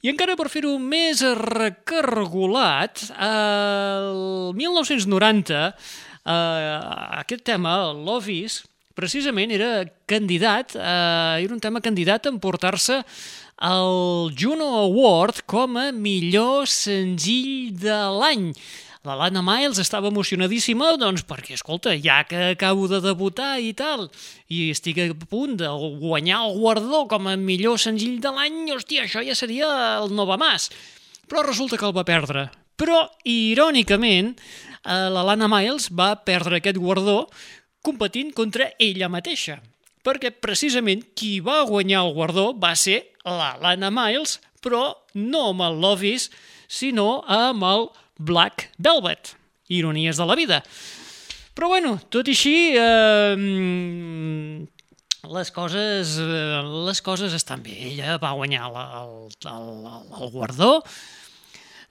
I 0.04 0.12
encara 0.12 0.36
per 0.36 0.50
fer-ho 0.52 0.76
més 0.78 1.22
recargolat, 1.38 3.02
el 3.24 4.52
1990, 4.54 5.62
eh, 5.72 6.76
aquest 7.24 7.44
tema, 7.48 7.78
Lovis, 7.96 8.60
precisament 8.94 9.50
era 9.50 9.86
candidat, 10.06 10.76
eh, 10.76 11.42
era 11.42 11.54
un 11.54 11.60
tema 11.60 11.80
candidat 11.80 12.26
a 12.26 12.34
emportar-se 12.36 13.00
el 13.64 14.34
Juno 14.38 14.68
Award 14.84 15.42
com 15.46 15.78
a 15.80 15.90
millor 15.90 16.68
senzill 16.68 17.72
de 17.72 17.98
l'any. 18.20 18.52
La 19.04 19.12
Lana 19.20 19.42
Miles 19.44 19.76
estava 19.82 20.08
emocionadíssima, 20.08 20.94
doncs 20.96 21.26
perquè, 21.28 21.58
escolta, 21.58 21.92
ja 22.00 22.22
que 22.24 22.38
acabo 22.54 22.86
de 22.88 23.02
debutar 23.04 23.58
i 23.60 23.74
tal, 23.76 24.06
i 24.48 24.70
estic 24.72 24.96
a 25.02 25.10
punt 25.28 25.58
de 25.60 25.68
guanyar 26.00 26.38
el 26.46 26.54
guardó 26.56 27.02
com 27.10 27.28
a 27.28 27.34
millor 27.36 27.76
senzill 27.82 28.16
de 28.24 28.30
l'any, 28.32 28.62
hòstia, 28.72 29.02
això 29.04 29.20
ja 29.20 29.36
seria 29.36 29.68
el 29.98 30.14
Nova 30.16 30.38
Mas. 30.40 30.70
Però 31.28 31.42
resulta 31.44 31.76
que 31.76 31.84
el 31.84 31.92
va 31.92 32.06
perdre. 32.08 32.46
Però, 32.80 33.02
irònicament, 33.28 34.30
eh, 34.40 34.96
la 35.12 35.24
Lana 35.28 35.50
Miles 35.52 35.90
va 35.92 36.14
perdre 36.24 36.62
aquest 36.62 36.80
guardó 36.80 37.26
competint 37.84 38.32
contra 38.32 38.70
ella 38.80 39.10
mateixa. 39.12 39.58
Perquè 40.00 40.30
precisament 40.32 41.04
qui 41.12 41.42
va 41.44 41.60
guanyar 41.68 42.06
el 42.06 42.14
guardó 42.16 42.46
va 42.56 42.72
ser 42.72 43.02
la 43.28 43.52
Lana 43.60 43.92
Miles, 43.92 44.38
però 44.64 44.94
no 45.12 45.50
amb 45.50 45.66
el 45.68 45.78
Lovis, 45.84 46.30
sinó 46.72 47.20
amb 47.28 47.68
el 47.68 47.86
Black 48.18 48.70
Velvet. 48.78 49.34
Ironies 49.68 50.16
de 50.20 50.26
la 50.28 50.36
vida. 50.36 50.62
Però 51.54 51.68
bueno, 51.70 51.96
tot 52.10 52.28
i 52.28 52.34
així, 52.34 52.74
eh, 52.76 53.36
les 55.30 55.50
coses, 55.54 56.16
eh, 56.18 56.62
les 56.88 57.00
coses 57.02 57.32
estan 57.32 57.62
bé. 57.62 57.76
Ella 57.92 58.18
va 58.18 58.34
guanyar 58.34 58.70
la, 58.74 58.84
el, 59.02 59.30
el, 59.50 59.68
el 60.20 60.30
guardó. 60.34 60.82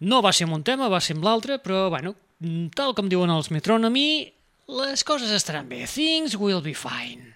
No 0.03 0.21
va 0.21 0.33
ser 0.35 0.45
amb 0.49 0.59
un 0.59 0.63
tema, 0.67 0.91
va 0.91 1.01
ser 1.01 1.15
amb 1.15 1.25
l'altre, 1.25 1.59
però 1.63 1.87
bueno, 1.89 2.15
tal 2.75 2.93
com 2.97 3.09
diuen 3.09 3.31
els 3.31 3.49
Metronomy, 3.55 4.33
les 4.67 5.03
coses 5.07 5.31
estaran 5.31 5.69
bé. 5.69 5.85
Things 5.87 6.35
will 6.35 6.61
be 6.61 6.75
fine. 6.75 7.32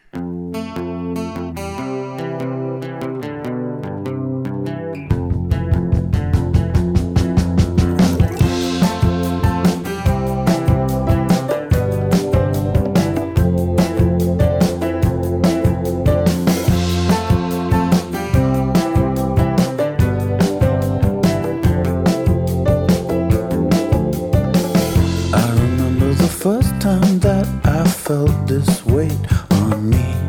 Time 26.88 27.20
that 27.20 27.46
I 27.66 27.84
felt 27.86 28.48
this 28.48 28.86
weight 28.86 29.26
on 29.52 29.90
me. 29.90 30.27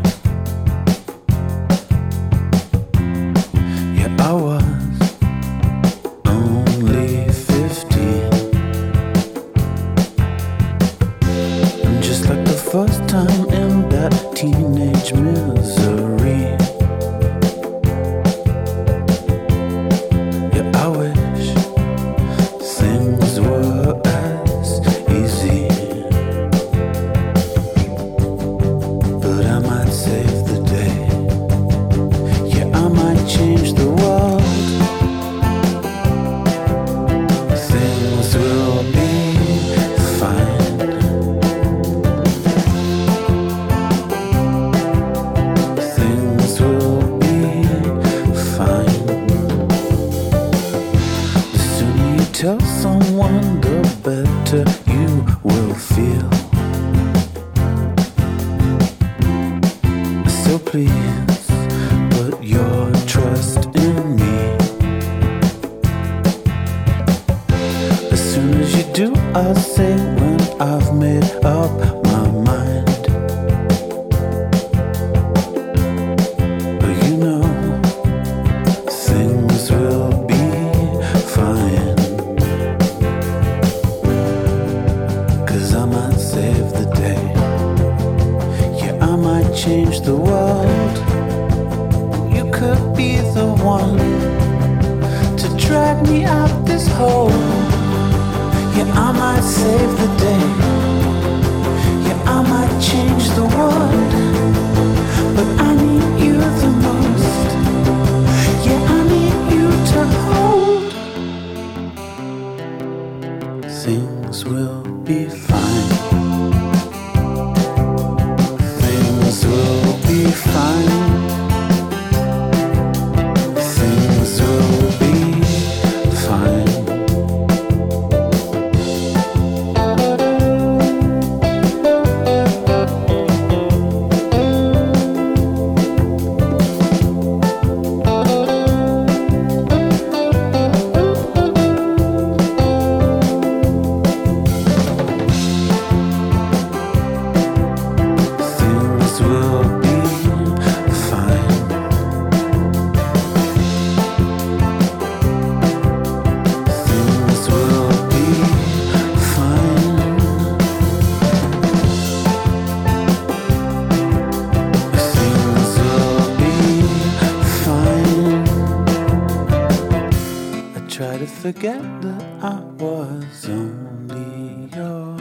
Forget 170.99 171.79
that 172.03 172.25
I 172.43 172.59
was 172.83 173.49
only 173.49 174.69
your 174.75 175.17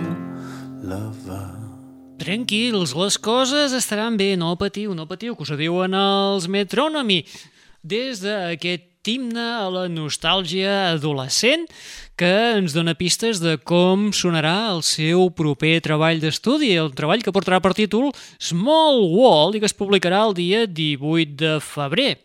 lover. 0.81 1.53
Tranquils, 2.17 2.95
les 2.95 3.17
coses 3.17 3.73
estaran 3.73 4.17
bé, 4.17 4.35
no 4.35 4.55
patiu, 4.57 4.95
no 4.95 5.05
patiu, 5.05 5.35
que 5.35 5.43
us 5.43 5.51
ho 5.51 5.57
diuen 5.57 5.93
els 5.93 6.47
Metronomy. 6.49 7.25
Des 7.83 8.19
d'aquest 8.23 9.07
himne 9.07 9.45
a 9.61 9.69
la 9.69 9.85
nostàlgia 9.87 10.95
adolescent 10.95 11.67
que 12.17 12.57
ens 12.57 12.73
dona 12.73 12.97
pistes 12.97 13.39
de 13.39 13.55
com 13.61 14.09
sonarà 14.11 14.73
el 14.73 14.81
seu 14.81 15.29
proper 15.29 15.77
treball 15.85 16.19
d'estudi, 16.19 16.73
el 16.73 16.89
treball 16.97 17.21
que 17.21 17.31
portarà 17.31 17.61
per 17.61 17.75
títol 17.77 18.09
Small 18.41 19.05
World 19.13 19.55
i 19.55 19.61
que 19.61 19.69
es 19.69 19.77
publicarà 19.77 20.25
el 20.25 20.33
dia 20.33 20.65
18 20.65 21.37
de 21.37 21.59
febrer. 21.61 22.15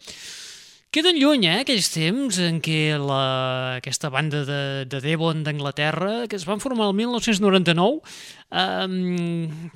Queden 0.93 1.17
lluny, 1.17 1.47
eh, 1.49 1.61
aquells 1.63 1.87
temps 1.89 2.37
en 2.45 2.59
què 2.61 2.99
la, 3.01 3.79
aquesta 3.79 4.11
banda 4.13 4.43
de, 4.45 4.59
de 4.85 4.99
Devon 5.01 5.39
d'Anglaterra, 5.41 6.27
que 6.29 6.37
es 6.37 6.45
van 6.45 6.61
formar 6.61 6.91
el 6.91 6.99
1999, 6.99 8.03
eh, 8.53 9.71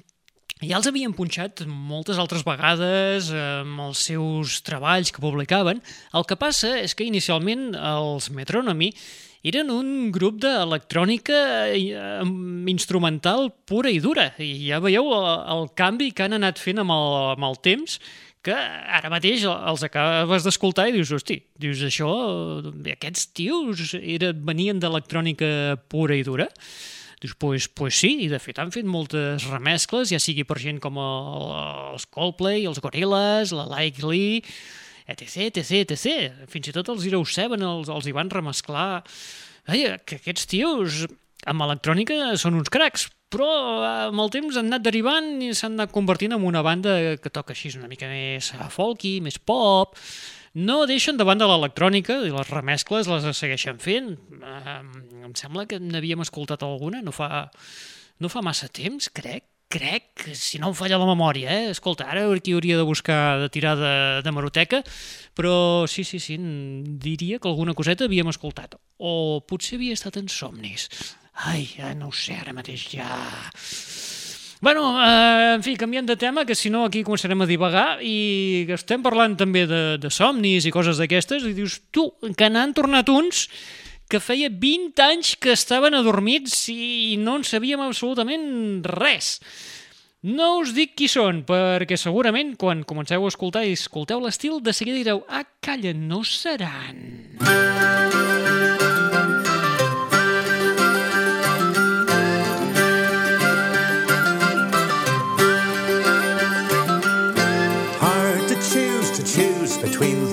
ja 0.61 0.77
els 0.77 0.89
havien 0.91 1.15
punxat 1.17 1.63
moltes 1.69 2.21
altres 2.21 2.45
vegades 2.45 3.31
amb 3.33 3.87
els 3.87 4.03
seus 4.11 4.59
treballs 4.69 5.09
que 5.09 5.25
publicaven. 5.25 5.81
El 6.13 6.29
que 6.29 6.37
passa 6.37 6.75
és 6.83 6.93
que 6.93 7.09
inicialment 7.09 7.71
els 7.81 8.29
Metronomy 8.37 8.91
eren 9.47 9.73
un 9.73 10.13
grup 10.13 10.43
d'electrònica 10.45 11.41
eh, 11.73 12.29
instrumental 12.69 13.49
pura 13.65 13.89
i 13.89 14.05
dura. 14.05 14.35
I 14.37 14.69
ja 14.69 14.85
veieu 14.85 15.09
el, 15.17 15.27
el 15.57 15.69
canvi 15.81 16.13
que 16.13 16.29
han 16.29 16.37
anat 16.37 16.61
fent 16.61 16.85
amb 16.85 16.93
el, 16.93 17.13
amb 17.39 17.49
el 17.55 17.61
temps, 17.65 18.01
que 18.47 18.55
ara 18.57 19.11
mateix 19.11 19.45
els 19.49 19.83
acabes 19.87 20.47
d'escoltar 20.47 20.89
i 20.91 20.95
dius, 20.95 21.11
hosti, 21.17 21.41
dius 21.59 21.83
això, 21.87 22.11
eh, 22.63 22.95
aquests 22.95 23.33
tios 23.37 23.97
eren, 23.99 24.45
venien 24.47 24.79
d'electrònica 24.83 25.49
pura 25.91 26.19
i 26.19 26.25
dura? 26.27 26.47
Dius, 27.23 27.35
pues, 27.41 27.67
pues 27.73 27.97
sí, 27.97 28.13
i 28.27 28.29
de 28.29 28.39
fet 28.43 28.61
han 28.61 28.71
fet 28.75 28.87
moltes 28.87 29.47
remescles, 29.49 30.13
ja 30.13 30.21
sigui 30.23 30.45
per 30.45 30.59
gent 30.61 30.79
com 30.85 30.99
el, 31.01 31.47
els 31.95 32.07
Coldplay, 32.13 32.67
els 32.69 32.81
Gorillaz, 32.85 33.55
la 33.57 33.65
Likely, 33.73 34.45
etc, 35.09 35.49
etc, 35.49 35.97
etc. 35.97 36.47
Fins 36.53 36.69
i 36.69 36.75
tot 36.77 36.93
els 36.93 37.03
Zero 37.07 37.23
Seven 37.25 37.65
els, 37.65 37.91
els 37.91 38.07
hi 38.07 38.15
van 38.15 38.31
remesclar. 38.31 39.03
Ai, 39.67 39.89
que 40.07 40.21
aquests 40.21 40.47
tios 40.53 41.07
amb 41.47 41.67
electrònica 41.67 42.35
són 42.41 42.59
uns 42.59 42.71
cracs, 42.73 43.09
però 43.33 43.49
amb 44.09 44.23
el 44.23 44.33
temps 44.35 44.59
han 44.59 44.71
anat 44.71 44.85
derivant 44.87 45.37
i 45.43 45.53
s'han 45.55 45.79
anat 45.79 45.95
convertint 45.95 46.35
en 46.37 46.47
una 46.47 46.63
banda 46.67 47.17
que 47.23 47.33
toca 47.33 47.55
així 47.55 47.73
una 47.79 47.91
mica 47.91 48.11
més 48.11 48.53
folky, 48.75 49.19
més 49.25 49.39
pop, 49.39 49.97
no 50.57 50.87
deixen 50.89 51.19
de 51.19 51.27
banda 51.29 51.49
l'electrònica 51.51 52.21
i 52.25 52.33
les 52.33 52.53
remescles 52.53 53.11
les 53.11 53.27
segueixen 53.37 53.83
fent. 53.83 54.15
Eh, 54.41 54.79
em 55.27 55.35
sembla 55.37 55.67
que 55.69 55.81
n'havíem 55.83 56.25
escoltat 56.25 56.65
alguna, 56.65 57.03
no 57.05 57.13
fa, 57.13 57.49
no 58.23 58.33
fa 58.33 58.43
massa 58.45 58.71
temps, 58.73 59.11
crec, 59.13 59.45
crec, 59.69 60.25
si 60.39 60.61
no 60.63 60.71
em 60.71 60.79
falla 60.79 60.97
la 61.03 61.09
memòria, 61.11 61.51
eh? 61.53 61.75
Escolta, 61.75 62.07
ara 62.09 62.25
aquí 62.33 62.55
hauria 62.57 62.79
de 62.79 62.87
buscar, 62.89 63.39
de 63.43 63.51
tirar 63.53 63.75
de, 63.77 63.93
de 64.25 64.33
maroteca, 64.33 64.81
però 65.37 65.85
sí, 65.91 66.07
sí, 66.09 66.23
sí, 66.23 66.39
diria 66.39 67.39
que 67.39 67.51
alguna 67.51 67.75
coseta 67.75 68.07
havíem 68.07 68.33
escoltat. 68.33 68.79
O 68.97 69.43
potser 69.45 69.77
havia 69.77 69.97
estat 69.99 70.17
en 70.23 70.33
somnis. 70.33 70.89
Ai, 71.45 71.67
ja 71.69 71.93
no 71.95 72.09
ho 72.09 72.15
sé, 72.17 72.39
ara 72.41 72.55
mateix 72.57 72.89
ja... 72.95 73.09
Bueno, 74.65 74.97
eh, 75.05 75.55
en 75.55 75.63
fi, 75.63 75.77
canviant 75.77 76.07
de 76.09 76.17
tema, 76.17 76.47
que 76.49 76.57
si 76.57 76.71
no 76.73 76.87
aquí 76.87 77.03
començarem 77.05 77.45
a 77.45 77.49
divagar 77.49 78.01
i 78.01 78.65
estem 78.73 79.03
parlant 79.05 79.37
també 79.37 79.67
de, 79.69 79.83
de 80.01 80.11
somnis 80.11 80.65
i 80.65 80.73
coses 80.73 80.97
d'aquestes 80.97 81.45
i 81.45 81.53
dius, 81.59 81.77
tu, 81.93 82.09
que 82.33 82.49
n'han 82.49 82.73
tornat 82.75 83.13
uns 83.13 83.51
que 84.09 84.23
feia 84.23 84.49
20 84.49 85.03
anys 85.03 85.35
que 85.43 85.53
estaven 85.53 85.95
adormits 85.99 86.71
i 86.73 87.19
no 87.21 87.37
en 87.41 87.45
sabíem 87.45 87.83
absolutament 87.85 88.87
res. 88.97 89.37
No 90.27 90.57
us 90.63 90.73
dic 90.75 90.97
qui 90.97 91.11
són, 91.11 91.45
perquè 91.47 91.99
segurament 92.01 92.57
quan 92.59 92.83
comenceu 92.89 93.27
a 93.27 93.31
escoltar 93.31 93.67
i 93.67 93.77
escolteu 93.77 94.25
l'estil, 94.25 94.63
de 94.65 94.75
seguida 94.75 95.03
direu, 95.03 95.23
ah, 95.29 95.45
calla, 95.61 95.93
no 95.93 96.25
seran... 96.25 97.37
Hard 97.45 97.66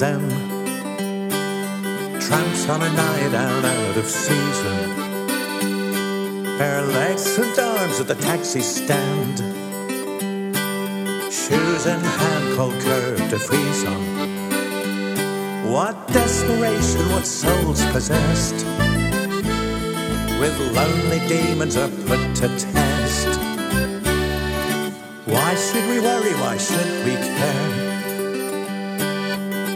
them. 0.03 0.27
Tramps 2.19 2.67
on 2.67 2.81
a 2.81 2.91
night 2.91 3.33
out, 3.33 3.63
out 3.63 3.95
of 3.97 4.05
season. 4.05 4.79
Bare 6.57 6.81
legs 6.81 7.37
and 7.37 7.57
arms 7.57 8.01
at 8.01 8.07
the 8.07 8.15
taxi 8.15 8.59
stand. 8.61 9.37
Shoes 11.31 11.85
in 11.93 12.01
hand, 12.19 12.45
cold 12.57 12.77
curve 12.81 13.23
to 13.29 13.39
freeze 13.39 13.83
on. 13.85 14.03
What 15.71 15.95
desperation, 16.09 17.03
what 17.13 17.25
souls 17.25 17.81
possessed. 17.95 18.59
With 20.41 20.55
lonely 20.79 21.21
demons 21.29 21.77
are 21.77 21.93
put 22.09 22.23
to 22.39 22.47
test. 22.65 23.29
Why 25.33 25.55
should 25.55 25.87
we 25.91 25.97
worry? 26.01 26.33
Why 26.43 26.57
should 26.57 26.91
we 27.05 27.15
care? 27.37 27.82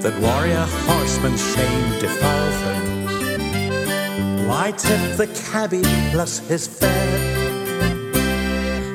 That 0.08 0.22
warrior 0.22 0.66
horseman's 0.88 1.44
shame 1.54 2.00
defile 2.00 2.52
them. 2.64 4.48
Why 4.48 4.72
tip 4.72 5.18
the 5.18 5.28
cabbie 5.52 5.84
plus 6.14 6.40
his 6.48 6.66
fare? 6.66 8.16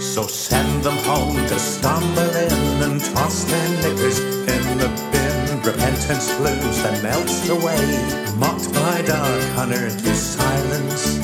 So 0.00 0.22
send 0.26 0.82
them 0.82 0.96
home 1.04 1.36
to 1.36 1.58
stumble 1.58 2.34
in 2.46 2.82
and 2.82 2.98
toss 3.12 3.44
their 3.44 3.68
knickers 3.82 4.20
in 4.20 4.78
the 4.78 4.88
bin. 5.12 5.60
Repentance 5.60 6.34
blues 6.38 6.82
that 6.82 7.02
melts 7.02 7.46
away, 7.50 7.84
mocked 8.38 8.72
by 8.72 9.02
dark 9.02 9.42
unearthly 9.58 10.14
silence, 10.14 11.18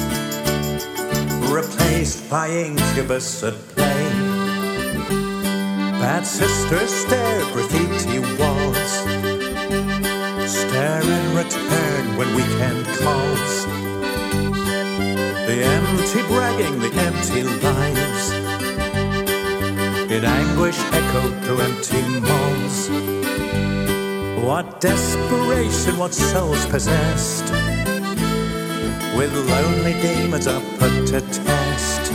replaced 1.50 2.28
by 2.28 2.50
incubus 2.50 3.42
at 3.42 3.54
play. 3.68 4.10
Bad 5.98 6.26
sisters 6.26 6.90
stare 6.92 7.40
at 7.40 7.54
return 11.38 12.16
when 12.16 12.28
weekend 12.34 12.84
calls. 12.98 13.54
The 15.48 15.58
empty 15.76 16.22
bragging, 16.30 16.76
the 16.80 16.92
empty 17.08 17.42
lives. 17.64 18.24
In 20.14 20.24
anguish 20.24 20.78
echoed 20.98 21.36
to 21.46 21.52
empty 21.68 22.02
malls. 22.26 22.78
What 24.44 24.80
desperation, 24.80 25.96
what 25.96 26.12
souls 26.12 26.66
possessed. 26.66 27.46
With 29.16 29.32
lonely 29.52 29.94
demons 30.02 30.46
are 30.48 30.62
put 30.78 30.94
to 31.12 31.20
test. 31.20 32.12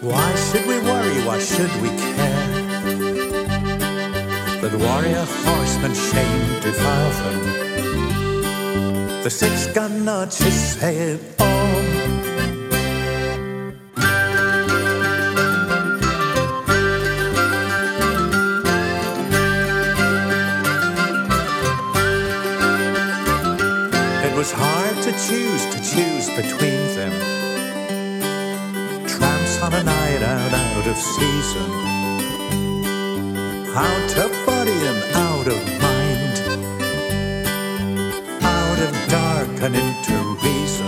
Why 0.00 0.28
should 0.46 0.66
we 0.66 0.78
worry? 0.80 1.18
Why 1.26 1.38
should 1.38 1.74
we 1.80 1.90
care? 1.90 2.45
That 4.66 4.80
warrior 4.80 5.24
horsemen 5.46 5.94
shame 5.94 6.60
defile 6.60 7.12
them. 7.22 7.38
The 9.22 9.30
six 9.30 9.68
gun 9.68 10.04
notches 10.04 10.54
say 10.54 10.96
it 10.96 11.20
all. 11.38 11.46
It 24.26 24.34
was 24.36 24.50
hard 24.50 24.96
to 25.04 25.12
choose, 25.12 25.64
to 25.74 25.78
choose 25.78 26.28
between 26.30 26.82
them 26.96 27.12
tramps 29.06 29.62
on 29.62 29.74
a 29.74 29.84
night 29.84 30.22
out, 30.22 30.52
out 30.52 30.86
of 30.88 30.96
season. 30.96 31.95
Out 33.78 34.16
of 34.16 34.32
body 34.46 34.72
and 34.72 35.02
out 35.16 35.46
of 35.46 35.62
mind. 35.82 36.38
Out 38.42 38.78
of 38.78 38.94
dark 39.10 39.48
and 39.60 39.76
into 39.76 40.16
reason. 40.42 40.85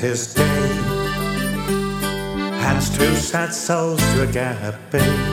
His 0.00 0.32
day. 0.32 0.42
Hands 2.62 2.96
two 2.96 3.14
sad 3.16 3.52
souls 3.52 4.00
to 4.14 4.22
a 4.22 4.26
gaping. 4.26 5.29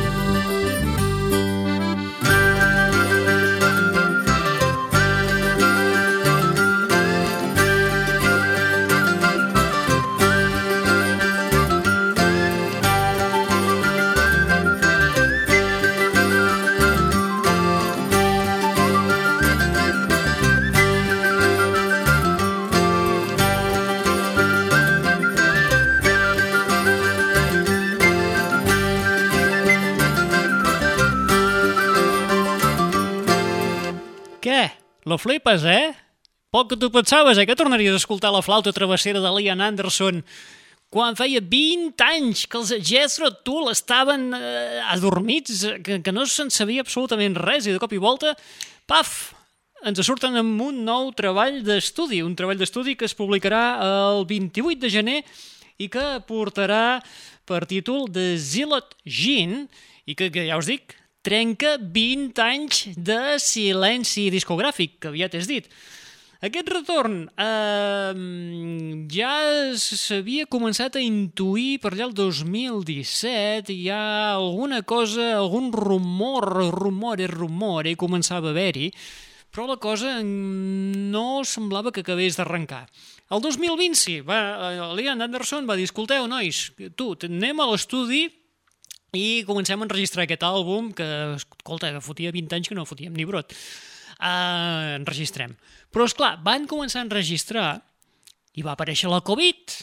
Lo 35.07 35.15
flipes, 35.15 35.63
eh? 35.63 35.95
Poc 36.51 36.73
que 36.73 36.77
tu 36.77 36.89
pensaves, 36.91 37.37
eh, 37.37 37.45
que 37.47 37.55
tornaries 37.55 37.93
a 37.95 37.99
escoltar 38.01 38.27
la 38.33 38.41
flauta 38.43 38.73
travessera 38.75 39.21
de 39.23 39.31
Liam 39.31 39.61
Anderson 39.63 40.19
quan 40.91 41.15
feia 41.15 41.39
20 41.39 42.03
anys 42.03 42.41
que 42.47 42.59
els 42.59 42.73
Jethro 42.83 43.29
Tull 43.47 43.71
estaven 43.71 44.33
eh, 44.35 44.81
adormits, 44.91 45.63
que, 45.83 46.01
que 46.03 46.13
no 46.15 46.25
se'n 46.27 46.51
sabia 46.51 46.83
absolutament 46.83 47.39
res 47.39 47.67
i 47.67 47.75
de 47.75 47.79
cop 47.79 47.95
i 47.95 48.01
volta, 48.03 48.33
paf, 48.87 49.31
ens 49.87 50.03
surten 50.03 50.35
amb 50.43 50.59
un 50.63 50.83
nou 50.83 51.13
treball 51.15 51.61
d'estudi, 51.63 52.19
un 52.23 52.35
treball 52.35 52.59
d'estudi 52.59 52.97
que 52.99 53.07
es 53.07 53.15
publicarà 53.15 53.63
el 53.87 54.27
28 54.27 54.83
de 54.83 54.91
gener 54.91 55.17
i 55.79 55.87
que 55.87 56.07
portarà 56.27 56.99
per 57.47 57.63
títol 57.63 58.09
The 58.11 58.33
Zilot 58.35 58.97
Gin 59.07 59.61
i 60.03 60.19
que, 60.19 60.33
que 60.35 60.49
ja 60.51 60.59
us 60.59 60.67
dic, 60.67 60.99
trenca 61.27 61.75
20 61.77 62.39
anys 62.39 62.83
de 62.95 63.35
silenci 63.43 64.29
discogràfic, 64.31 64.95
que 65.01 65.09
aviat 65.11 65.35
és 65.35 65.49
dit. 65.49 65.65
Aquest 66.47 66.69
retorn 66.69 67.23
eh, 67.41 68.13
ja 69.11 69.33
s'havia 69.81 70.45
començat 70.47 70.95
a 70.95 71.03
intuir 71.03 71.79
per 71.83 71.91
allà 71.95 72.05
el 72.07 72.13
2017, 72.15 73.73
hi 73.73 73.89
ha 73.89 74.37
alguna 74.37 74.83
cosa, 74.87 75.33
algun 75.41 75.71
rumor, 75.73 76.47
rumore, 76.77 77.27
rumore, 77.33 77.97
començava 77.99 78.53
a 78.53 78.55
haver-hi, 78.55 78.91
però 79.51 79.65
la 79.67 79.79
cosa 79.81 80.19
no 80.23 81.41
semblava 81.43 81.91
que 81.91 82.05
acabés 82.05 82.37
d'arrencar. 82.37 82.85
El 83.33 83.41
2020 83.43 83.97
sí, 83.97 84.19
va, 84.21 84.41
eh, 84.69 84.91
Liam 84.95 85.25
Anderson 85.25 85.67
va 85.67 85.75
dir, 85.75 85.89
escolteu, 85.89 86.29
nois, 86.29 86.69
tu, 86.95 87.15
anem 87.27 87.65
a 87.65 87.71
l'estudi 87.73 88.27
i 89.17 89.43
comencem 89.47 89.81
a 89.81 89.87
enregistrar 89.87 90.27
aquest 90.27 90.45
àlbum 90.45 90.91
que, 90.95 91.07
escolta, 91.39 91.91
que 91.95 92.03
fotia 92.05 92.33
20 92.35 92.57
anys 92.57 92.69
que 92.69 92.77
no 92.77 92.87
fotíem 92.87 93.15
ni 93.17 93.25
brot. 93.25 93.55
Uh, 94.17 94.97
enregistrem. 94.97 95.53
Però, 95.93 96.07
és 96.07 96.15
clar, 96.17 96.35
van 96.45 96.65
començar 96.69 97.01
a 97.03 97.07
enregistrar 97.07 97.69
i 98.57 98.65
va 98.65 98.73
aparèixer 98.73 99.09
la 99.11 99.21
Covid. 99.25 99.77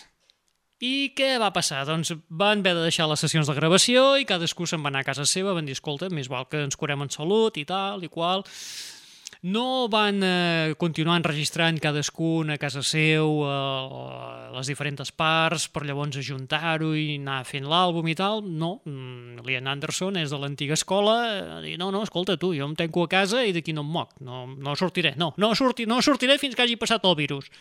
I 0.85 1.13
què 1.17 1.37
va 1.41 1.53
passar? 1.55 1.85
Doncs 1.89 2.11
van 2.29 2.61
haver 2.61 2.75
de 2.77 2.89
deixar 2.89 3.07
les 3.09 3.23
sessions 3.23 3.49
de 3.49 3.55
gravació 3.57 4.17
i 4.21 4.27
cadascú 4.29 4.67
se'n 4.69 4.83
va 4.83 4.91
anar 4.91 5.05
a 5.05 5.07
casa 5.07 5.25
seva, 5.29 5.55
van 5.57 5.69
dir, 5.69 5.77
escolta, 5.79 6.11
més 6.11 6.29
val 6.29 6.49
que 6.51 6.65
ens 6.67 6.77
curem 6.77 7.05
en 7.07 7.13
salut 7.15 7.57
i 7.61 7.65
tal, 7.69 8.03
i 8.05 8.11
qual. 8.11 8.45
No 9.45 9.89
van 9.93 10.23
eh, 10.25 10.73
continuar 10.81 11.19
enregistrant 11.21 11.77
cadascun 11.77 12.49
a 12.49 12.57
casa 12.57 12.81
seu 12.81 13.43
eh, 13.45 14.53
les 14.55 14.71
diferents 14.71 15.11
parts 15.13 15.67
per 15.69 15.83
llavors 15.85 16.17
ajuntar-ho 16.17 16.95
i 16.97 17.19
anar 17.19 17.43
fent 17.45 17.69
l'àlbum 17.69 18.09
i 18.09 18.15
tal. 18.17 18.41
No, 18.41 18.79
mm, 18.89 19.45
Liam 19.45 19.69
Anderson 19.69 20.17
és 20.17 20.33
de 20.33 20.39
l'antiga 20.41 20.79
escola 20.79 21.19
i 21.61 21.75
no, 21.77 21.91
no, 21.93 22.01
escolta 22.09 22.39
tu, 22.41 22.55
jo 22.57 22.65
em 22.65 22.73
tanco 22.79 23.05
a 23.05 23.11
casa 23.13 23.45
i 23.45 23.53
d'aquí 23.53 23.77
no 23.77 23.85
em 23.85 23.93
moc, 23.99 24.17
no, 24.25 24.47
no 24.49 24.77
sortiré, 24.81 25.13
no, 25.21 25.35
no, 25.37 25.53
surti, 25.53 25.85
no 25.85 26.01
sortiré 26.01 26.39
fins 26.41 26.57
que 26.57 26.65
hagi 26.65 26.81
passat 26.81 27.05
el 27.05 27.19
virus. 27.21 27.53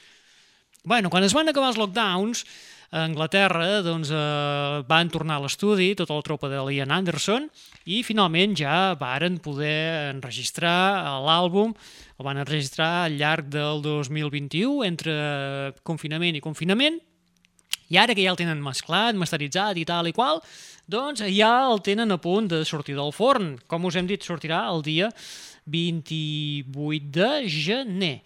Bueno, 0.88 1.12
quan 1.12 1.28
es 1.28 1.36
van 1.36 1.52
acabar 1.52 1.74
els 1.74 1.82
lockdowns, 1.84 2.46
a 2.94 3.04
Anglaterra 3.08 3.82
doncs, 3.82 4.12
eh, 4.14 4.84
van 4.86 5.10
tornar 5.10 5.40
a 5.40 5.44
l'estudi 5.44 5.96
tota 5.98 6.14
la 6.14 6.22
tropa 6.22 6.50
de 6.52 6.60
Liam 6.62 6.92
Anderson 6.94 7.48
i 7.90 8.04
finalment 8.06 8.54
ja 8.56 8.94
varen 9.00 9.40
poder 9.42 10.12
enregistrar 10.12 11.02
l'àlbum, 11.26 11.74
el 12.20 12.28
van 12.28 12.38
enregistrar 12.44 13.08
al 13.08 13.18
llarg 13.18 13.50
del 13.50 13.82
2021 13.82 14.86
entre 14.86 15.16
confinament 15.82 16.38
i 16.38 16.44
confinament 16.46 17.02
i 17.90 17.98
ara 17.98 18.14
que 18.14 18.24
ja 18.24 18.32
el 18.32 18.40
tenen 18.40 18.62
mesclat, 18.62 19.18
masteritzat 19.18 19.78
i 19.78 19.86
tal 19.90 20.08
i 20.10 20.14
qual, 20.14 20.42
doncs 20.86 21.26
ja 21.34 21.52
el 21.66 21.82
tenen 21.82 22.14
a 22.14 22.22
punt 22.22 22.48
de 22.50 22.64
sortir 22.66 22.96
del 22.98 23.14
forn. 23.14 23.56
Com 23.70 23.86
us 23.86 23.98
hem 24.00 24.08
dit, 24.10 24.24
sortirà 24.24 24.64
el 24.72 24.82
dia 24.86 25.12
28 25.66 27.10
de 27.14 27.32
gener. 27.50 28.18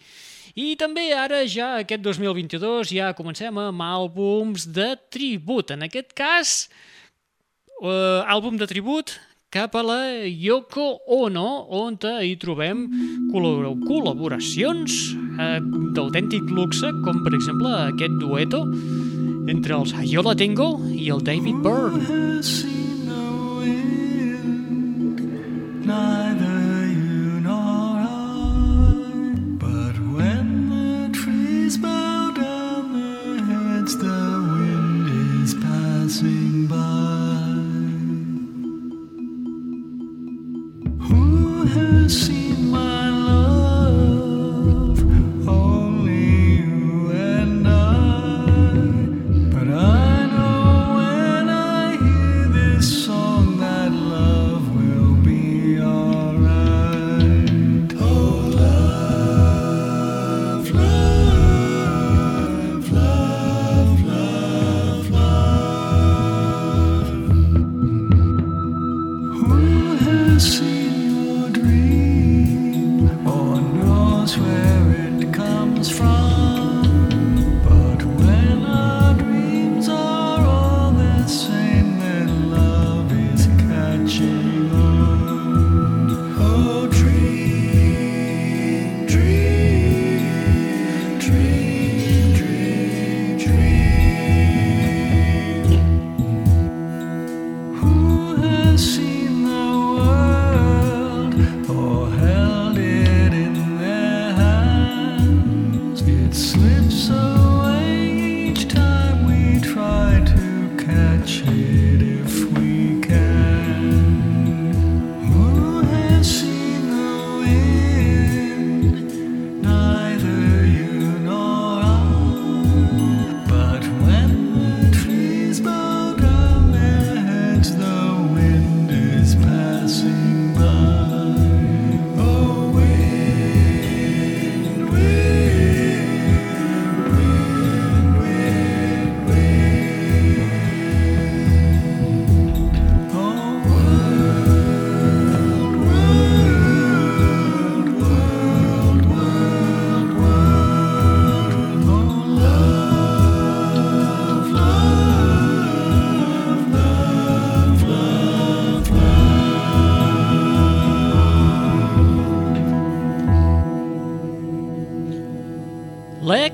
I 0.58 0.72
també 0.74 1.12
ara, 1.14 1.44
ja 1.46 1.76
aquest 1.84 2.02
2022, 2.02 2.90
ja 2.96 3.12
comencem 3.14 3.58
amb 3.62 3.82
àlbums 3.84 4.64
de 4.74 4.90
tribut. 5.12 5.70
En 5.70 5.86
aquest 5.86 6.10
cas, 6.18 6.68
eh, 7.78 8.22
àlbum 8.26 8.58
de 8.58 8.66
tribut 8.66 9.14
cap 9.54 9.76
a 9.78 9.82
la 9.86 10.00
Yoko 10.26 10.98
Ono, 11.06 11.46
on 11.70 11.96
hi 12.02 12.34
trobem 12.36 12.88
col·labor- 13.30 13.78
col·laboracions 13.86 14.90
eh, 15.38 15.60
d'autèntic 15.94 16.50
luxe, 16.50 16.90
com 17.04 17.22
per 17.22 17.34
exemple 17.38 17.70
aquest 17.94 18.18
dueto 18.18 18.64
entre 19.48 19.78
els 19.78 19.94
Ayola 19.94 20.34
Tengo 20.34 20.80
i 20.90 21.08
el 21.08 21.22
David 21.22 21.62
Byrne. 21.62 22.04
Who 41.68 42.02
has 42.02 42.47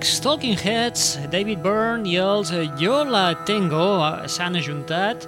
L'ex 0.05 0.21
Talking 0.21 0.59
Heads, 0.61 1.17
David 1.33 1.63
Byrne 1.65 2.05
i 2.05 2.19
els 2.21 2.51
Yo 2.77 2.99
La 3.09 3.31
Tengo 3.49 4.05
s'han 4.29 4.59
ajuntat 4.61 5.23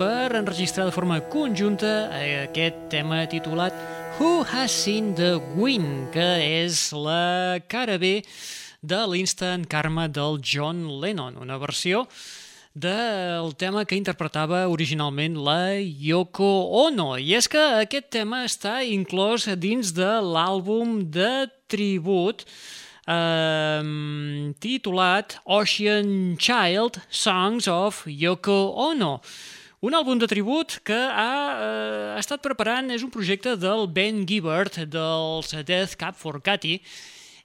per 0.00 0.34
enregistrar 0.34 0.88
de 0.88 0.94
forma 0.96 1.20
conjunta 1.30 2.08
aquest 2.42 2.80
tema 2.90 3.20
titulat 3.30 3.76
Who 4.18 4.42
Has 4.50 4.74
Seen 4.74 5.12
the 5.14 5.36
Wind, 5.54 6.08
que 6.10 6.26
és 6.42 6.88
la 6.90 7.60
cara 7.70 8.00
B 8.02 8.24
de 8.82 8.98
l'Instant 9.06 9.68
Karma 9.70 10.08
del 10.10 10.40
John 10.42 10.80
Lennon, 10.98 11.38
una 11.38 11.60
versió 11.62 12.08
del 12.74 13.54
tema 13.54 13.84
que 13.86 13.94
interpretava 13.94 14.64
originalment 14.66 15.38
la 15.38 15.78
Yoko 15.78 16.82
Ono. 16.82 17.12
I 17.14 17.38
és 17.38 17.46
que 17.46 17.62
aquest 17.78 18.10
tema 18.18 18.42
està 18.48 18.80
inclòs 18.82 19.46
dins 19.54 19.94
de 19.94 20.10
l'àlbum 20.18 21.04
de 21.14 21.46
tribut 21.70 22.42
eh, 23.06 24.52
titulat 24.60 25.38
Ocean 25.44 26.36
Child 26.38 27.00
Songs 27.10 27.68
of 27.68 28.04
Yoko 28.06 28.58
Ono. 28.90 29.20
Un 29.84 29.92
àlbum 29.94 30.18
de 30.18 30.26
tribut 30.26 30.78
que 30.88 30.96
ha 30.96 31.32
eh, 31.52 32.18
estat 32.20 32.40
preparant, 32.42 32.88
és 32.90 33.04
un 33.04 33.12
projecte 33.12 33.56
del 33.60 33.86
Ben 33.92 34.24
Gibbard 34.26 34.80
dels 34.90 35.52
Death 35.68 35.96
Cab 36.00 36.16
for 36.18 36.40
Cutie 36.42 36.80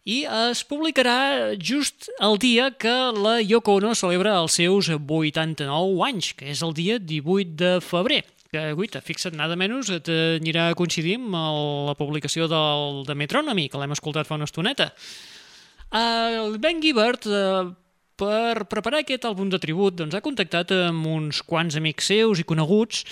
i 0.09 0.23
es 0.25 0.63
publicarà 0.65 1.53
just 1.61 2.07
el 2.25 2.39
dia 2.41 2.71
que 2.73 2.93
la 3.13 3.35
Yoko 3.43 3.75
Ono 3.77 3.91
celebra 3.93 4.39
els 4.41 4.55
seus 4.57 4.87
89 4.89 5.99
anys, 6.07 6.31
que 6.33 6.47
és 6.55 6.63
el 6.65 6.73
dia 6.73 6.97
18 6.97 7.53
de 7.59 7.73
febrer 7.85 8.23
que, 8.51 8.73
guaita, 8.75 8.99
fixa't, 8.99 9.31
nada 9.39 9.55
menys 9.55 9.87
et 9.95 10.09
anirà 10.11 10.65
a 10.71 10.75
coincidir 10.75 11.13
amb 11.15 11.35
el- 11.39 11.85
la 11.87 11.93
publicació 11.95 12.49
del, 12.51 13.03
de 13.07 13.15
Metronomy, 13.15 13.69
que 13.71 13.79
l'hem 13.79 13.93
escoltat 13.95 14.27
fa 14.27 14.35
una 14.35 14.43
estoneta. 14.49 14.89
El 15.91 16.57
Ben 16.63 16.79
Gibbard, 16.79 17.25
eh, 17.27 17.67
per 18.15 18.63
preparar 18.71 19.01
aquest 19.01 19.25
àlbum 19.27 19.49
de 19.51 19.59
tribut, 19.59 19.97
doncs, 19.99 20.15
ha 20.15 20.23
contactat 20.23 20.71
amb 20.71 21.07
uns 21.09 21.41
quants 21.43 21.75
amics 21.75 22.07
seus 22.13 22.39
i 22.39 22.45
coneguts 22.47 23.03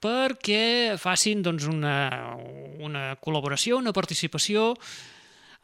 perquè 0.00 0.96
facin 1.00 1.42
doncs, 1.44 1.66
una, 1.68 1.96
una 2.80 3.02
col·laboració, 3.20 3.76
una 3.76 3.92
participació 3.92 4.72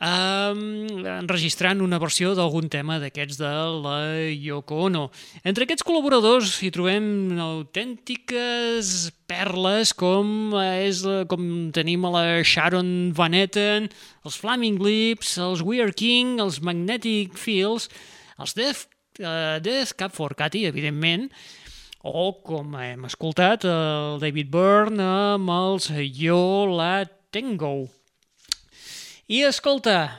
um, 0.01 0.61
enregistrant 1.20 1.82
una 1.84 2.01
versió 2.01 2.32
d'algun 2.36 2.70
tema 2.72 2.98
d'aquests 3.03 3.38
de 3.40 3.53
la 3.84 3.98
Yoko 4.32 4.86
Ono. 4.88 5.05
Entre 5.44 5.66
aquests 5.66 5.84
col·laboradors 5.86 6.57
hi 6.64 6.70
trobem 6.74 7.38
autèntiques 7.40 9.11
perles 9.30 9.92
com, 9.94 10.57
és, 10.61 11.05
com 11.30 11.44
tenim 11.76 12.09
a 12.09 12.14
la 12.16 12.24
Sharon 12.42 13.12
Van 13.16 13.36
Etten, 13.36 13.90
els 14.24 14.40
Flaming 14.40 14.80
Lips, 14.82 15.36
els 15.38 15.64
We 15.66 15.82
Are 15.84 15.94
King, 15.94 16.40
els 16.42 16.62
Magnetic 16.64 17.36
Fields, 17.38 17.90
els 18.40 18.57
Death, 18.57 18.88
uh, 19.20 19.61
Death 19.62 19.94
Cab 20.01 20.16
for 20.16 20.34
Cutie, 20.34 20.68
evidentment, 20.70 21.28
o, 22.01 22.30
com 22.40 22.72
hem 22.80 23.05
escoltat, 23.05 23.68
el 23.68 24.20
David 24.22 24.48
Byrne 24.55 25.05
amb 25.36 25.53
els 25.53 25.92
Yo 26.16 26.64
La 26.72 27.05
Tengo. 27.30 27.99
I 29.31 29.45
escolta, 29.47 30.18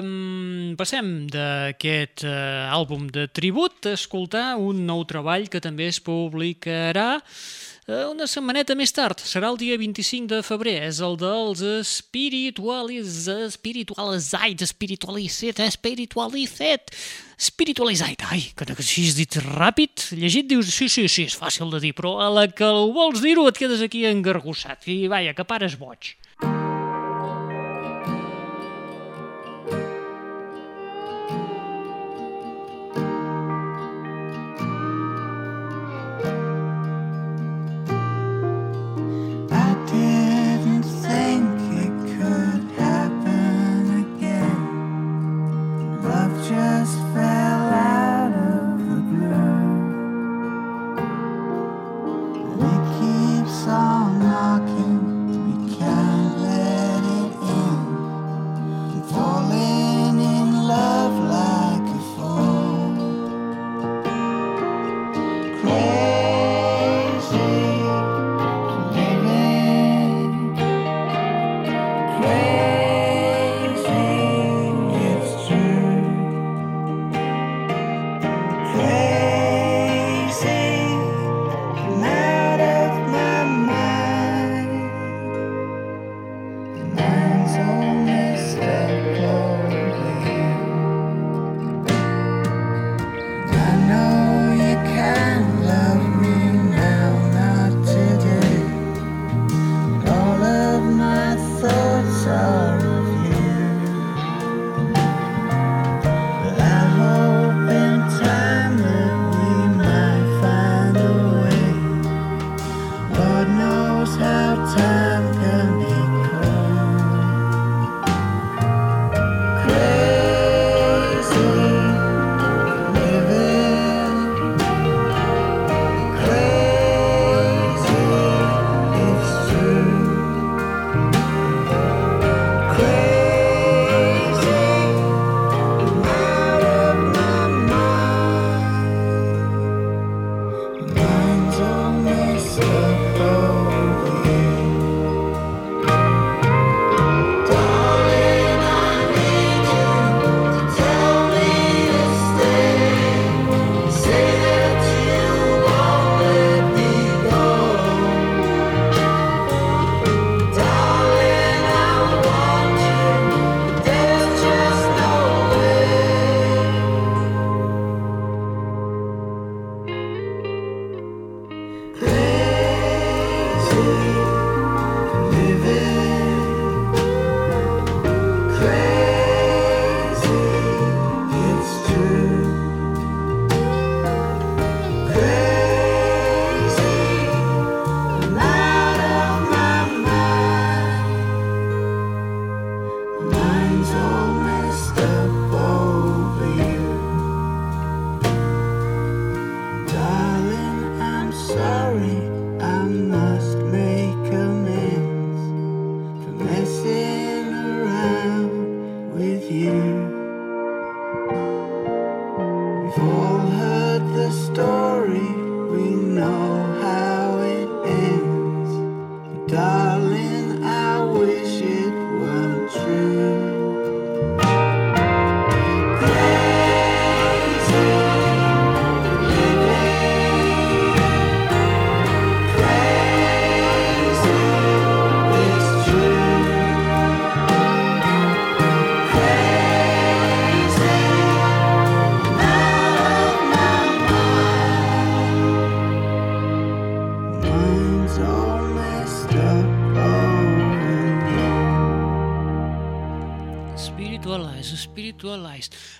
um, 0.00 0.70
passem 0.80 1.26
d'aquest 1.28 2.22
uh, 2.24 2.70
àlbum 2.72 3.02
de 3.12 3.26
tribut 3.28 3.84
a 3.84 3.92
escoltar 3.98 4.54
un 4.56 4.80
nou 4.88 5.02
treball 5.04 5.44
que 5.52 5.60
també 5.60 5.90
es 5.90 5.98
publicarà 6.00 7.18
uh, 7.18 8.06
una 8.14 8.24
setmaneta 8.24 8.78
més 8.80 8.96
tard. 8.96 9.20
Serà 9.20 9.52
el 9.52 9.60
dia 9.60 9.76
25 9.76 10.32
de 10.32 10.40
febrer. 10.40 10.78
És 10.86 11.02
el 11.04 11.18
dels 11.20 11.60
espiritualis, 11.82 13.28
espiritualitzats, 13.34 14.70
espiritualicet, 14.70 15.60
espiritualicet, 15.68 16.96
espiritualitzat. 17.36 18.24
Ai, 18.32 18.46
que 18.56 18.72
així 18.72 19.04
has 19.10 19.20
dit 19.20 19.40
ràpid, 19.52 20.08
llegit 20.16 20.48
dius, 20.48 20.72
sí, 20.72 20.88
sí, 20.88 21.10
sí, 21.12 21.28
és 21.28 21.36
fàcil 21.36 21.76
de 21.76 21.84
dir, 21.84 21.92
però 21.92 22.16
a 22.24 22.32
la 22.40 22.48
que 22.48 22.72
vols 22.72 23.20
dir-ho 23.20 23.50
et 23.52 23.60
quedes 23.60 23.84
aquí 23.84 24.06
engargussat. 24.08 24.88
I 24.88 25.02
vaja, 25.12 25.36
que 25.36 25.44
pares 25.44 25.76
boig. 25.76 26.16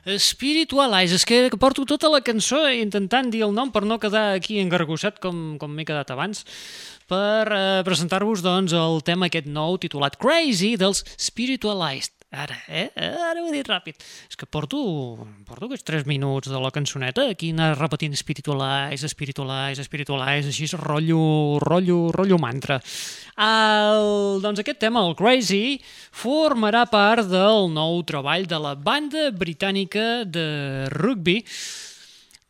Spiritualize. 0.05 0.34
Spiritualize, 0.34 1.14
és 1.14 1.24
que 1.24 1.57
porto 1.61 1.84
tota 1.88 2.11
la 2.12 2.20
cançó 2.20 2.64
intentant 2.70 3.30
dir 3.32 3.42
el 3.46 3.55
nom 3.57 3.70
per 3.72 3.84
no 3.84 3.98
quedar 3.98 4.34
aquí 4.34 4.59
engargossat 4.61 5.20
com, 5.22 5.57
com 5.61 5.72
m'he 5.72 5.86
quedat 5.88 6.11
abans 6.12 6.44
per 7.09 7.48
eh, 7.52 7.82
presentar-vos 7.84 8.42
doncs, 8.44 8.72
el 8.72 9.00
tema 9.05 9.28
aquest 9.28 9.48
nou 9.48 9.78
titulat 9.80 10.16
Crazy 10.20 10.74
dels 10.80 11.05
Spiritualized. 11.20 12.24
Ara, 12.35 12.57
eh? 12.66 12.89
Ara 12.99 13.43
ho 13.43 13.47
he 13.47 13.53
dit 13.55 13.68
ràpid. 13.68 14.01
És 14.26 14.39
que 14.39 14.47
porto, 14.51 14.78
porto 15.47 15.68
aquests 15.68 15.87
3 15.87 16.07
minuts 16.11 16.51
de 16.51 16.59
la 16.59 16.72
cançoneta 16.74 17.28
aquí 17.30 17.53
anar 17.55 17.76
repetint 17.78 18.16
Spiritualize, 18.18 19.07
Spiritualize, 19.12 19.87
Spiritualize, 19.87 20.51
així 20.51 20.66
rotllo, 20.80 21.61
rotllo, 21.62 22.01
rotllo 22.16 22.41
mantra. 22.43 22.80
El, 23.39 24.43
doncs 24.43 24.64
aquest 24.64 24.82
tema, 24.82 25.05
el 25.07 25.14
Crazy, 25.18 25.78
formarà 26.24 26.85
part 26.91 27.30
del 27.30 27.70
nou 27.74 28.03
treball 28.09 28.49
de 28.51 28.61
la 28.66 28.74
banda 28.74 29.28
britànica 29.30 30.24
de 30.26 30.49
rugby 30.91 31.41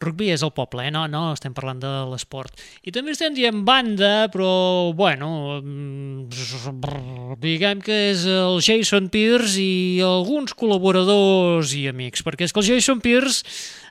Rugby 0.02 0.30
és 0.34 0.42
el 0.44 0.52
poble, 0.54 0.86
eh? 0.88 0.92
no, 0.92 1.04
no 1.08 1.22
estem 1.32 1.54
parlant 1.56 1.78
de 1.82 1.90
l'esport. 2.10 2.58
I 2.84 2.92
també 2.94 3.14
estem 3.14 3.34
dient 3.36 3.62
banda, 3.66 4.28
però, 4.32 4.92
bueno, 4.96 5.60
mm, 5.60 7.36
diguem 7.42 7.82
que 7.84 7.98
és 8.10 8.26
el 8.28 8.60
Jason 8.64 9.08
Pierce 9.12 9.56
i 9.62 10.02
alguns 10.04 10.56
col·laboradors 10.58 11.74
i 11.78 11.86
amics, 11.90 12.24
perquè 12.26 12.48
és 12.48 12.54
que 12.54 12.62
el 12.64 12.68
Jason 12.72 13.00
Pierce 13.04 13.44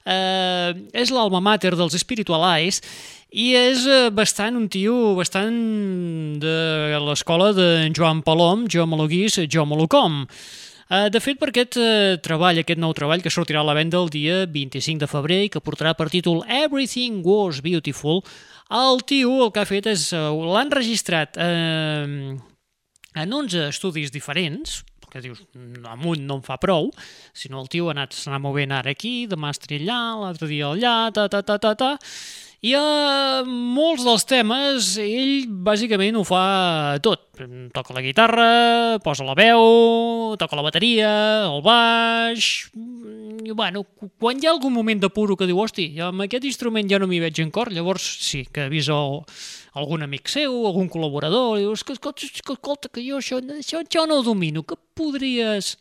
eh, 0.06 0.74
és 0.94 1.14
l'alma 1.14 1.42
mater 1.44 1.74
dels 1.80 1.96
Spiritualize 2.04 2.84
i 3.34 3.54
és 3.58 3.88
eh, 3.88 4.10
bastant 4.14 4.60
un 4.60 4.68
tio 4.70 5.16
bastant 5.18 5.56
de 6.44 7.00
l'escola 7.08 7.54
de 7.58 7.90
Joan 7.96 8.22
Palom, 8.26 8.68
Jo 8.70 8.86
Maloguís, 8.90 9.40
Jo 9.50 9.66
Malocom. 9.66 10.24
Uh, 10.28 10.63
de 10.90 11.20
fet, 11.24 11.40
per 11.40 11.50
aquest 11.52 11.78
uh, 11.80 12.16
treball, 12.24 12.60
aquest 12.60 12.82
nou 12.82 12.94
treball 12.98 13.24
que 13.24 13.32
sortirà 13.34 13.62
a 13.64 13.68
la 13.68 13.76
venda 13.78 14.02
el 14.02 14.10
dia 14.14 14.44
25 14.46 15.00
de 15.02 15.10
febrer 15.10 15.42
i 15.46 15.52
que 15.54 15.64
portarà 15.64 15.94
per 15.98 16.10
títol 16.14 16.44
Everything 16.48 17.22
Was 17.26 17.62
Beautiful, 17.64 18.24
el 18.74 19.04
tio 19.08 19.38
el 19.46 19.54
que 19.54 19.64
ha 19.64 19.70
fet 19.70 19.88
és, 19.94 20.10
uh, 20.18 20.32
l'ha 20.54 20.66
enregistrat 20.68 21.40
uh, 21.40 22.36
en 23.14 23.38
11 23.40 23.70
estudis 23.70 24.12
diferents, 24.12 24.82
que 25.14 25.22
dius, 25.22 25.44
amunt 25.86 26.24
no 26.26 26.40
em 26.40 26.46
fa 26.46 26.58
prou, 26.58 26.90
sinó 27.38 27.62
el 27.62 27.70
tio 27.70 27.90
ha 27.90 27.94
anat, 27.94 28.16
s'ha 28.18 28.32
anat 28.32 28.42
movent 28.42 28.74
ara 28.74 28.94
aquí, 28.96 29.28
demà 29.30 29.52
estaré 29.54 29.78
allà, 29.84 30.00
l'altre 30.24 30.50
dia 30.50 30.72
allà, 30.74 30.96
ta, 31.14 31.28
ta, 31.30 31.44
ta, 31.46 31.60
ta, 31.62 31.76
ta, 31.78 31.92
i 32.64 32.72
a 32.80 33.44
molts 33.44 34.06
dels 34.08 34.24
temes 34.24 34.94
ell 35.04 35.50
bàsicament 35.68 36.16
ho 36.16 36.24
fa 36.24 36.44
tot. 37.04 37.26
Toca 37.76 37.96
la 37.96 38.04
guitarra, 38.06 38.48
posa 39.04 39.26
la 39.28 39.36
veu, 39.36 40.38
toca 40.40 40.56
la 40.56 40.64
bateria, 40.66 41.12
el 41.50 41.60
baix... 41.66 42.70
I, 43.44 43.52
bueno, 43.52 43.82
quan 44.22 44.40
hi 44.40 44.48
ha 44.48 44.54
algun 44.54 44.72
moment 44.72 45.02
de 45.04 45.10
puro 45.12 45.36
que 45.36 45.44
diu, 45.50 45.58
hosti, 45.60 45.90
amb 46.00 46.24
aquest 46.24 46.46
instrument 46.48 46.88
ja 46.88 47.02
no 47.02 47.10
m'hi 47.12 47.20
veig 47.20 47.42
en 47.44 47.52
cor, 47.52 47.74
llavors 47.76 48.06
sí, 48.24 48.46
que 48.48 48.70
avisa 48.70 48.96
algun 49.76 50.06
amic 50.06 50.32
seu, 50.32 50.54
algun 50.70 50.88
col·laborador, 50.94 51.58
i 51.60 51.66
dius, 51.66 51.84
escolta, 51.84 52.24
escolta, 52.24 52.88
que 52.88 53.04
jo 53.04 53.20
això, 53.20 53.42
això, 53.58 53.84
això 53.84 54.08
no 54.08 54.22
ho 54.22 54.28
domino, 54.32 54.64
que 54.64 54.80
podries... 54.96 55.76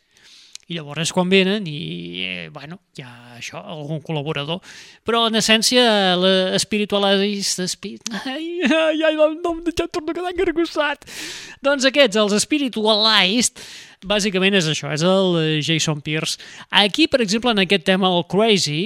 I 0.71 0.77
llavors 0.77 1.11
quan 1.11 1.27
venen 1.31 1.65
i, 1.67 2.23
eh, 2.23 2.49
bueno, 2.53 2.79
hi 2.95 3.03
ha 3.03 3.11
això, 3.37 3.59
algun 3.59 3.99
col·laborador. 4.05 4.61
Però, 5.03 5.25
en 5.27 5.39
essència, 5.39 5.83
l'espiritualista... 6.19 7.67
Espi... 7.67 7.97
Ai, 8.23 8.61
ai, 8.67 9.01
ai, 9.03 9.15
no, 9.17 9.55
ja 9.67 9.87
torno 9.87 10.13
a 10.13 10.15
quedar 10.15 10.31
engargossat. 10.31 11.03
Doncs 11.63 11.87
aquests, 11.89 12.19
els 12.21 12.37
spiritualized, 12.45 13.59
bàsicament 14.07 14.55
és 14.59 14.69
això, 14.71 14.93
és 14.95 15.03
el 15.07 15.39
eh, 15.41 15.57
Jason 15.63 15.99
Pierce. 16.05 16.39
Aquí, 16.83 17.09
per 17.11 17.19
exemple, 17.25 17.51
en 17.51 17.65
aquest 17.65 17.83
tema, 17.89 18.11
el 18.15 18.23
Crazy, 18.31 18.85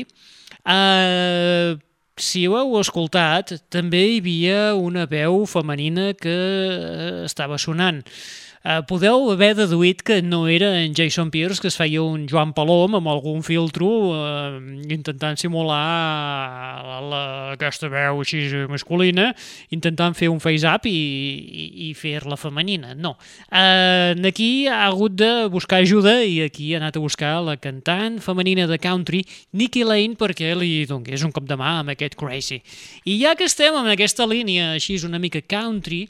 eh, 0.65 1.78
si 2.17 2.47
ho 2.49 2.57
heu 2.57 2.80
escoltat, 2.82 3.53
també 3.69 4.01
hi 4.09 4.19
havia 4.23 4.59
una 4.73 5.05
veu 5.05 5.43
femenina 5.45 6.09
que 6.17 6.34
eh, 6.34 7.23
estava 7.30 7.61
sonant. 7.61 8.01
Eh, 8.01 8.46
podeu 8.88 9.30
haver 9.32 9.53
deduït 9.55 10.01
que 10.03 10.18
no 10.22 10.41
era 10.51 10.74
en 10.82 10.95
Jason 10.95 11.30
Pierce 11.32 11.61
que 11.61 11.70
es 11.70 11.78
feia 11.80 12.01
un 12.03 12.26
Joan 12.28 12.51
Palom 12.55 12.97
amb 12.97 13.07
algun 13.07 13.39
filtro 13.45 13.88
eh, 14.11 14.57
intentant 14.91 15.38
simular 15.39 16.82
la, 16.84 16.97
la, 16.99 17.22
aquesta 17.53 17.88
veu 17.91 18.20
així 18.24 18.41
masculina, 18.68 19.30
intentant 19.72 20.15
fer 20.18 20.28
un 20.32 20.41
face-up 20.43 20.88
i, 20.89 20.91
i, 20.91 21.68
i 21.88 21.91
fer-la 21.97 22.36
femenina. 22.39 22.91
No. 22.97 23.13
Eh, 23.47 24.15
aquí 24.28 24.49
ha 24.68 24.82
hagut 24.88 25.15
de 25.15 25.47
buscar 25.53 25.80
ajuda 25.86 26.18
i 26.26 26.41
aquí 26.43 26.74
ha 26.74 26.82
anat 26.82 26.97
a 26.99 27.03
buscar 27.03 27.38
la 27.45 27.55
cantant 27.61 28.20
femenina 28.24 28.68
de 28.68 28.80
country 28.82 29.24
Nikki 29.53 29.86
Lane 29.88 30.18
perquè 30.20 30.51
li 30.57 30.84
donés 30.89 31.24
un 31.24 31.32
cop 31.36 31.47
de 31.47 31.55
mà 31.59 31.78
amb 31.84 31.93
aquest 31.95 32.18
Crazy. 32.20 32.59
I 33.05 33.20
ja 33.22 33.36
que 33.38 33.47
estem 33.47 33.76
en 33.80 33.88
aquesta 33.93 34.28
línia 34.28 34.74
així 34.74 34.97
una 35.05 35.22
mica 35.22 35.39
country, 35.45 36.07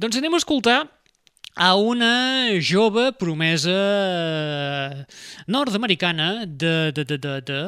doncs 0.00 0.18
anem 0.18 0.34
a 0.34 0.42
escoltar 0.42 0.80
a 1.54 1.74
una 1.76 2.58
jove 2.60 3.12
promesa 3.18 5.06
nord-americana 5.46 6.46
de, 6.46 6.92
de, 6.92 7.04
de, 7.04 7.18
de, 7.18 7.40
de... 7.40 7.60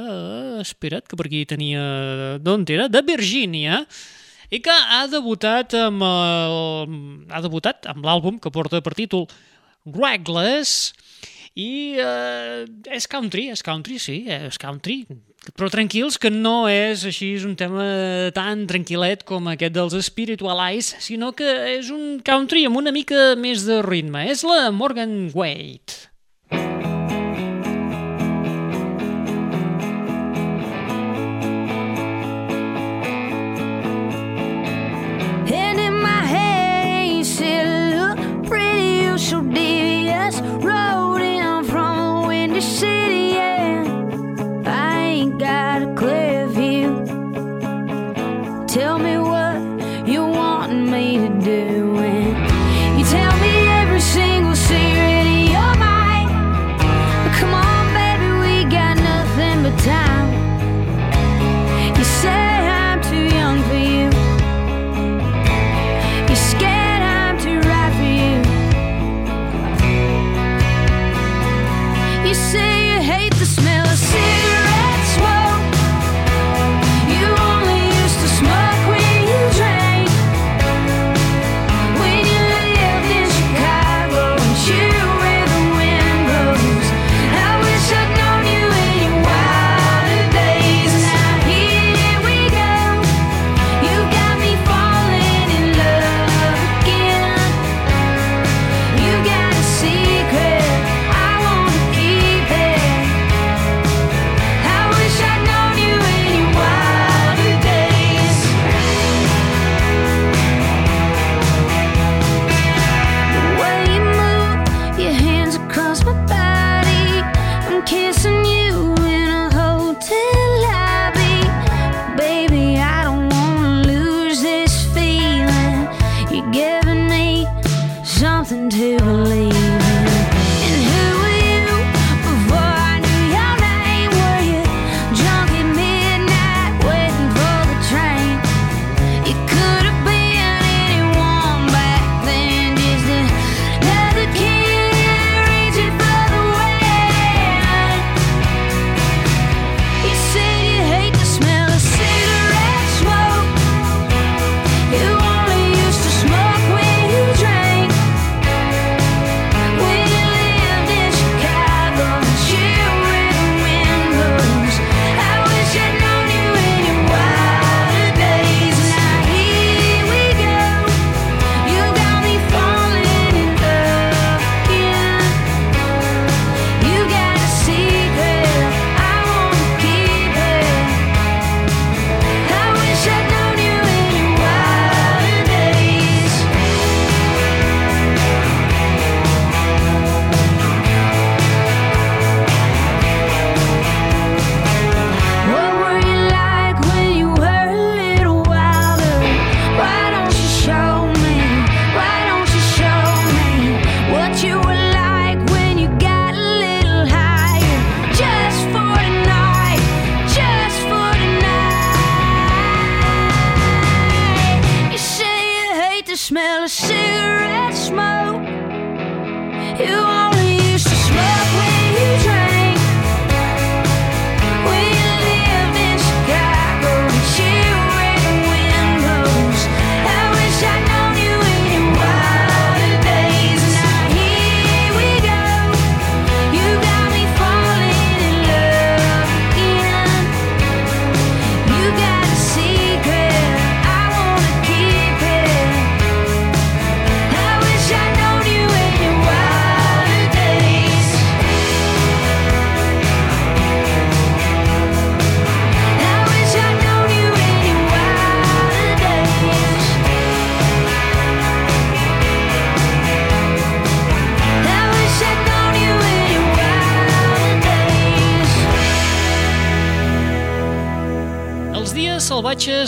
Espera't, 0.64 1.07
que 1.09 1.16
per 1.16 1.26
aquí 1.28 1.45
tenia... 1.45 2.39
D'on 2.41 2.64
era? 2.72 2.89
De 2.89 3.03
Virgínia, 3.05 3.82
i 4.49 4.61
que 4.64 4.72
ha 4.72 5.05
debutat 5.12 5.76
amb 5.76 6.05
el... 6.07 6.59
ha 7.28 7.43
debutat 7.45 7.91
amb 7.93 8.07
l'àlbum 8.07 8.41
que 8.41 8.53
porta 8.55 8.80
per 8.85 8.97
títol 8.97 9.28
Reckless, 9.85 10.95
i 11.55 12.01
eh, 12.03 12.64
és 12.91 13.07
country, 13.07 13.47
és 13.55 13.62
country, 13.62 14.01
sí, 14.03 14.24
és 14.26 14.59
country, 14.59 15.05
però 15.53 15.68
tranquils 15.72 16.16
que 16.20 16.30
no 16.32 16.64
és 16.70 17.05
així 17.09 17.34
és 17.36 17.45
un 17.45 17.53
tema 17.59 17.84
tan 18.36 18.64
tranquil·let 18.70 19.26
com 19.28 19.51
aquest 19.53 19.76
dels 19.76 19.99
Spiritualize, 20.07 20.97
sinó 21.05 21.32
que 21.36 21.51
és 21.74 21.92
un 21.92 22.18
country 22.24 22.64
amb 22.68 22.80
una 22.80 22.95
mica 22.95 23.34
més 23.36 23.66
de 23.68 23.82
ritme. 23.84 24.24
És 24.32 24.45
la 24.49 24.70
Morgan 24.72 25.30
Wade. 25.36 26.03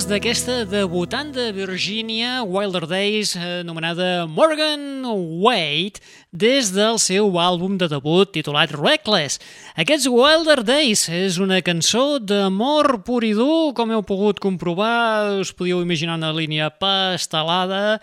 D'aquesta 0.07 0.61
debutant 0.71 1.33
de 1.35 1.49
Virginia, 1.51 2.45
Wilder 2.47 2.87
Days, 2.87 3.35
eh, 3.35 3.61
anomenada 3.65 4.27
Morgan 4.27 5.03
Wade, 5.43 5.99
des 6.31 6.71
del 6.71 7.01
seu 7.03 7.27
àlbum 7.43 7.75
de 7.77 7.89
debut 7.91 8.31
titulat 8.31 8.71
Reckless. 8.71 9.41
Aquests 9.75 10.07
Wilder 10.07 10.63
Days 10.63 11.09
és 11.11 11.41
una 11.43 11.59
cançó 11.59 12.21
d'amor 12.23 13.03
pur 13.03 13.25
i 13.27 13.33
dur, 13.35 13.75
com 13.75 13.91
heu 13.91 14.05
pogut 14.07 14.39
comprovar, 14.39 15.41
us 15.41 15.51
podíeu 15.51 15.83
imaginar 15.83 16.21
una 16.21 16.33
línia 16.33 16.71
pastelada, 16.71 17.99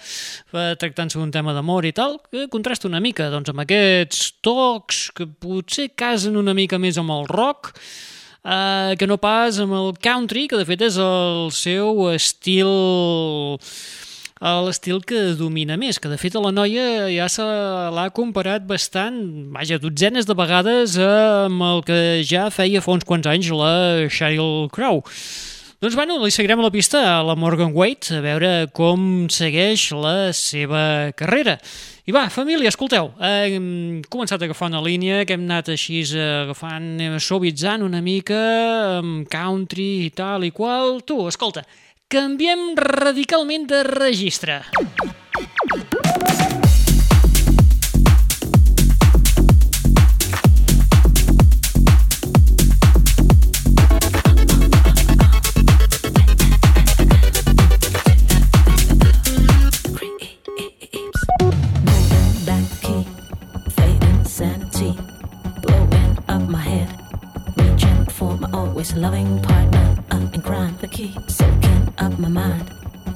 eh, 0.52 0.76
tractant-se 0.76 1.18
d'un 1.18 1.32
tema 1.32 1.54
d'amor 1.54 1.86
i 1.86 1.94
tal, 1.94 2.20
que 2.30 2.50
contrasta 2.50 2.90
una 2.90 3.00
mica 3.00 3.30
doncs, 3.30 3.50
amb 3.50 3.64
aquests 3.64 4.42
tocs 4.42 5.12
que 5.16 5.26
potser 5.28 5.94
casen 5.96 6.36
una 6.36 6.54
mica 6.54 6.78
més 6.78 6.98
amb 6.98 7.16
el 7.16 7.28
rock, 7.32 7.78
uh, 8.44 8.94
que 9.00 9.08
no 9.10 9.18
pas 9.18 9.60
amb 9.64 9.76
el 9.80 9.94
country, 10.04 10.48
que 10.52 10.60
de 10.60 10.68
fet 10.68 10.84
és 10.90 11.00
el 11.02 11.50
seu 11.56 12.08
estil 12.14 12.72
l'estil 14.44 15.00
que 15.08 15.36
domina 15.40 15.78
més, 15.80 16.00
que 16.04 16.10
de 16.12 16.18
fet 16.20 16.36
a 16.36 16.42
la 16.44 16.52
noia 16.52 17.08
ja 17.08 17.30
se 17.32 17.44
l'ha 17.96 18.10
comparat 18.12 18.66
bastant, 18.68 19.16
vaja, 19.56 19.80
dotzenes 19.80 20.28
de 20.28 20.36
vegades 20.36 20.98
amb 21.00 21.64
el 21.64 21.84
que 21.88 22.00
ja 22.28 22.50
feia 22.52 22.84
fa 22.84 22.98
uns 22.98 23.08
quants 23.08 23.30
anys 23.30 23.54
la 23.56 24.10
Sheryl 24.12 24.68
Crow. 24.76 25.00
Doncs 25.84 25.98
bueno, 26.00 26.16
li 26.24 26.32
seguirem 26.32 26.62
la 26.64 26.70
pista 26.72 27.00
a 27.18 27.24
la 27.28 27.34
Morgan 27.36 27.74
Wade 27.76 28.16
a 28.16 28.22
veure 28.24 28.52
com 28.72 29.26
segueix 29.28 29.90
la 29.92 30.30
seva 30.32 31.12
carrera. 31.12 31.58
I 32.08 32.14
va, 32.16 32.22
família, 32.32 32.72
escolteu, 32.72 33.10
hem 33.20 33.98
començat 34.08 34.40
a 34.40 34.48
agafar 34.48 34.70
una 34.72 34.80
línia 34.86 35.26
que 35.28 35.36
hem 35.36 35.44
anat 35.44 35.74
així 35.74 36.00
agafant, 36.24 36.88
suavitzant 37.20 37.84
una 37.84 38.00
mica, 38.00 38.40
amb 39.02 39.28
country 39.28 40.06
i 40.06 40.14
tal 40.16 40.48
i 40.48 40.54
qual. 40.56 41.02
Tu, 41.04 41.20
escolta, 41.28 41.66
canviem 42.08 42.78
radicalment 42.80 43.68
de 43.68 43.84
registre. 43.92 44.62
Always 68.94 69.04
loving 69.04 69.42
partner 69.42 69.98
up 70.12 70.34
in 70.34 70.42
crime. 70.42 70.78
The 70.82 70.88
key 70.88 71.16
soaking 71.28 71.94
up 71.98 72.20
my 72.20 72.28
mind, 72.28 72.70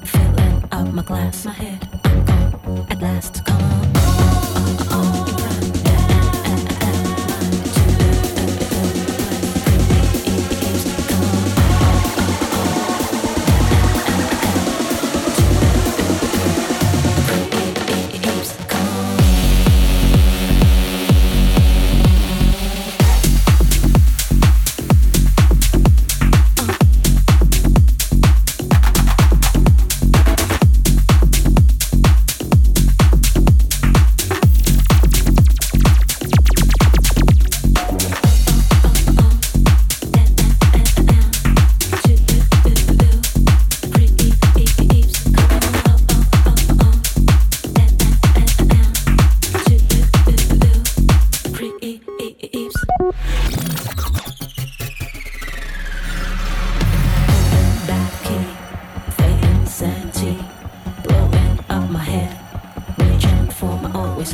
filling 0.06 0.64
up 0.72 0.94
my 0.94 1.04
glass, 1.04 1.46
my 1.46 1.52
head. 1.52 1.88
I'm 2.06 2.26
gone 2.26 2.88
at 2.90 3.02
last. 3.02 3.46
Come 3.46 3.57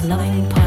Loving 0.03 0.62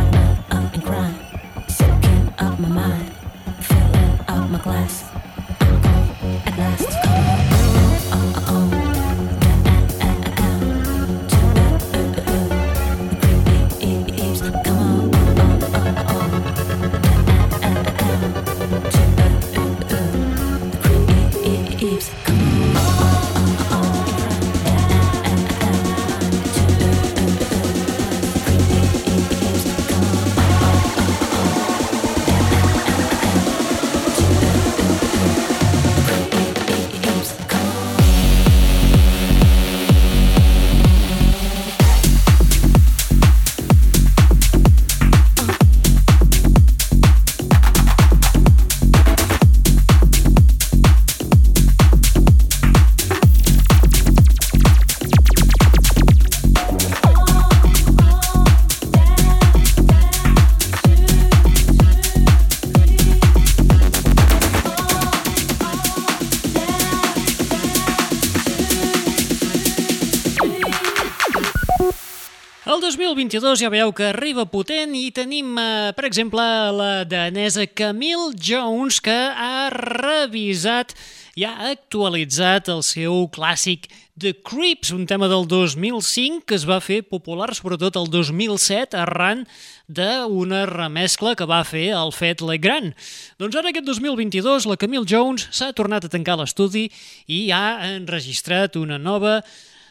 22 73.26 73.58
ja 73.58 73.68
veieu 73.72 73.90
que 73.90 74.04
arriba 74.12 74.44
potent 74.46 74.92
i 74.94 75.08
tenim, 75.10 75.56
eh, 75.58 75.90
per 75.98 76.04
exemple, 76.06 76.42
la 76.70 77.02
danesa 77.02 77.64
Camille 77.66 78.36
Jones 78.38 79.00
que 79.02 79.10
ha 79.10 79.66
revisat 79.74 80.94
i 81.34 81.42
ha 81.42 81.72
actualitzat 81.72 82.70
el 82.70 82.84
seu 82.86 83.26
clàssic 83.34 83.90
The 84.14 84.30
Creeps, 84.46 84.92
un 84.94 85.08
tema 85.10 85.26
del 85.26 85.48
2005 85.50 86.46
que 86.46 86.54
es 86.54 86.68
va 86.70 86.78
fer 86.78 87.02
popular 87.02 87.50
sobretot 87.50 87.98
el 87.98 88.06
2007 88.14 88.94
arran 88.94 89.42
d'una 89.90 90.62
remescla 90.70 91.34
que 91.34 91.50
va 91.50 91.64
fer 91.66 91.90
el 91.98 92.14
Fet 92.14 92.46
Legrand. 92.46 92.94
Doncs 93.42 93.58
ara 93.58 93.74
aquest 93.74 93.90
2022 93.90 94.70
la 94.70 94.78
Camille 94.78 95.04
Jones 95.04 95.50
s'ha 95.50 95.74
tornat 95.74 96.06
a 96.06 96.14
tancar 96.14 96.38
l'estudi 96.38 96.92
i 97.26 97.50
ha 97.50 97.90
enregistrat 97.90 98.78
una 98.78 99.02
nova 99.02 99.40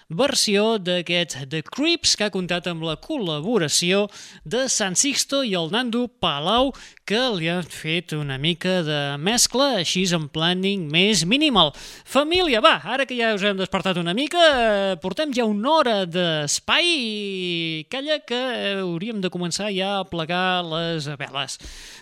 versió 0.09 0.77
d'aquest 0.77 1.37
The 1.49 1.63
Creeps 1.65 2.13
que 2.17 2.27
ha 2.27 2.33
comptat 2.33 2.67
amb 2.69 2.83
la 2.85 2.95
col·laboració 3.01 4.05
de 4.45 4.67
San 4.69 4.93
Sixto 4.99 5.41
i 5.43 5.55
el 5.57 5.71
Nando 5.73 6.05
Palau 6.21 6.71
que 7.05 7.21
li 7.33 7.49
han 7.49 7.65
fet 7.69 8.13
una 8.17 8.37
mica 8.41 8.79
de 8.85 8.99
mescla 9.21 9.81
així 9.81 10.05
en 10.13 10.27
planning 10.29 10.85
més 10.91 11.23
minimal. 11.25 11.73
Família, 12.05 12.61
va, 12.61 12.75
ara 12.83 13.05
que 13.09 13.17
ja 13.17 13.33
us 13.35 13.45
hem 13.45 13.57
despertat 13.57 13.97
una 14.01 14.13
mica, 14.17 14.41
eh, 14.41 14.95
portem 15.01 15.33
ja 15.33 15.45
una 15.49 15.71
hora 15.79 15.97
d'espai 16.05 16.85
i 16.85 17.85
calla 17.89 18.19
que 18.25 18.41
hauríem 18.81 19.21
de 19.21 19.33
començar 19.33 19.71
ja 19.73 19.99
a 19.99 20.05
plegar 20.05 20.63
les 20.69 21.09
veles. 21.17 21.59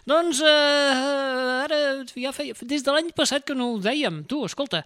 Doncs 0.07 0.43
eh, 0.43 1.63
ara 1.63 1.81
ja 2.15 2.35
feia, 2.35 2.55
des 2.61 2.83
de 2.83 2.95
l'any 2.95 3.11
passat 3.15 3.47
que 3.47 3.55
no 3.55 3.73
ho 3.73 3.81
dèiem. 3.83 4.23
Tu, 4.27 4.43
escolta, 4.47 4.83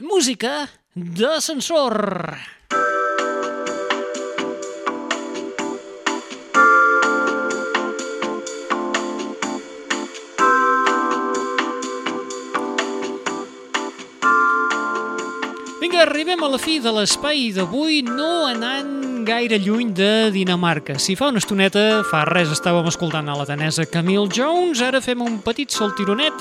música 0.00 0.66
d'ascensor. 0.94 2.36
arribem 16.00 16.40
a 16.42 16.48
la 16.48 16.58
fi 16.58 16.78
de 16.80 16.88
l'espai 16.96 17.50
d'avui 17.52 18.00
no 18.06 18.46
anant 18.48 19.20
gaire 19.28 19.58
lluny 19.60 19.90
de 19.92 20.30
Dinamarca. 20.32 20.96
Si 20.98 21.12
fa 21.16 21.28
una 21.28 21.42
estoneta, 21.42 22.00
fa 22.08 22.22
res, 22.24 22.48
estàvem 22.54 22.88
escoltant 22.88 23.28
a 23.28 23.36
la 23.36 23.44
danesa 23.44 23.84
Camille 23.84 24.30
Jones, 24.32 24.80
ara 24.80 25.02
fem 25.04 25.20
un 25.20 25.38
petit 25.44 25.68
saltironet, 25.76 26.40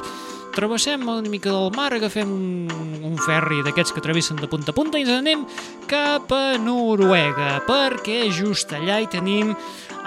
travessem 0.60 1.08
una 1.08 1.30
mica 1.32 1.54
del 1.54 1.72
mar, 1.72 1.94
agafem 1.96 2.28
un, 2.28 3.16
ferri 3.24 3.62
d'aquests 3.64 3.94
que 3.96 4.04
travessen 4.04 4.40
de 4.40 4.48
punta 4.52 4.74
a 4.74 4.76
punta 4.76 5.00
i 5.00 5.06
ens 5.06 5.12
anem 5.12 5.46
cap 5.88 6.32
a 6.36 6.58
Noruega, 6.60 7.62
perquè 7.68 8.26
just 8.36 8.72
allà 8.76 9.00
hi 9.00 9.08
tenim 9.12 9.54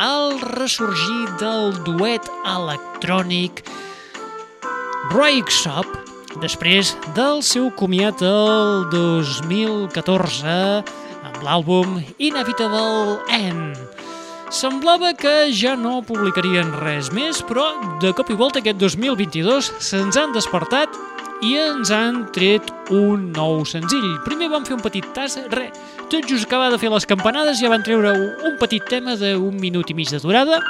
el 0.00 0.36
ressorgir 0.56 1.24
del 1.40 1.72
duet 1.86 2.28
electrònic 2.52 3.64
Röyksopp, 5.12 5.88
després 6.44 6.94
del 7.16 7.40
seu 7.44 7.70
comiat 7.76 8.20
el 8.24 8.86
2014 8.92 10.56
amb 11.32 11.44
l'àlbum 11.44 12.00
Inevitable 12.18 13.20
End. 13.40 14.11
Semblava 14.52 15.14
que 15.16 15.48
ja 15.56 15.72
no 15.80 16.02
publicarien 16.04 16.74
res 16.82 17.06
més, 17.16 17.38
però 17.48 17.64
de 18.02 18.10
cop 18.12 18.28
i 18.28 18.34
volta 18.36 18.60
aquest 18.60 18.76
2022 18.82 19.70
se'ns 19.80 20.18
han 20.20 20.34
despertat 20.36 20.92
i 21.48 21.54
ens 21.56 21.88
han 21.88 22.26
tret 22.36 22.68
un 22.92 23.30
nou 23.32 23.64
senzill. 23.64 24.10
Primer 24.26 24.50
van 24.52 24.68
fer 24.68 24.76
un 24.76 24.84
petit 24.84 25.08
tas, 25.16 25.38
re, 25.56 25.70
tot 26.12 26.28
just 26.28 26.44
acabar 26.44 26.68
de 26.68 26.76
fer 26.82 26.92
les 26.92 27.08
campanades 27.08 27.64
ja 27.64 27.72
van 27.72 27.80
treure 27.86 28.12
un 28.12 28.60
petit 28.60 28.84
tema 28.92 29.16
d'un 29.16 29.56
minut 29.56 29.88
i 29.88 29.96
mig 29.96 30.12
de 30.12 30.20
durada 30.20 30.60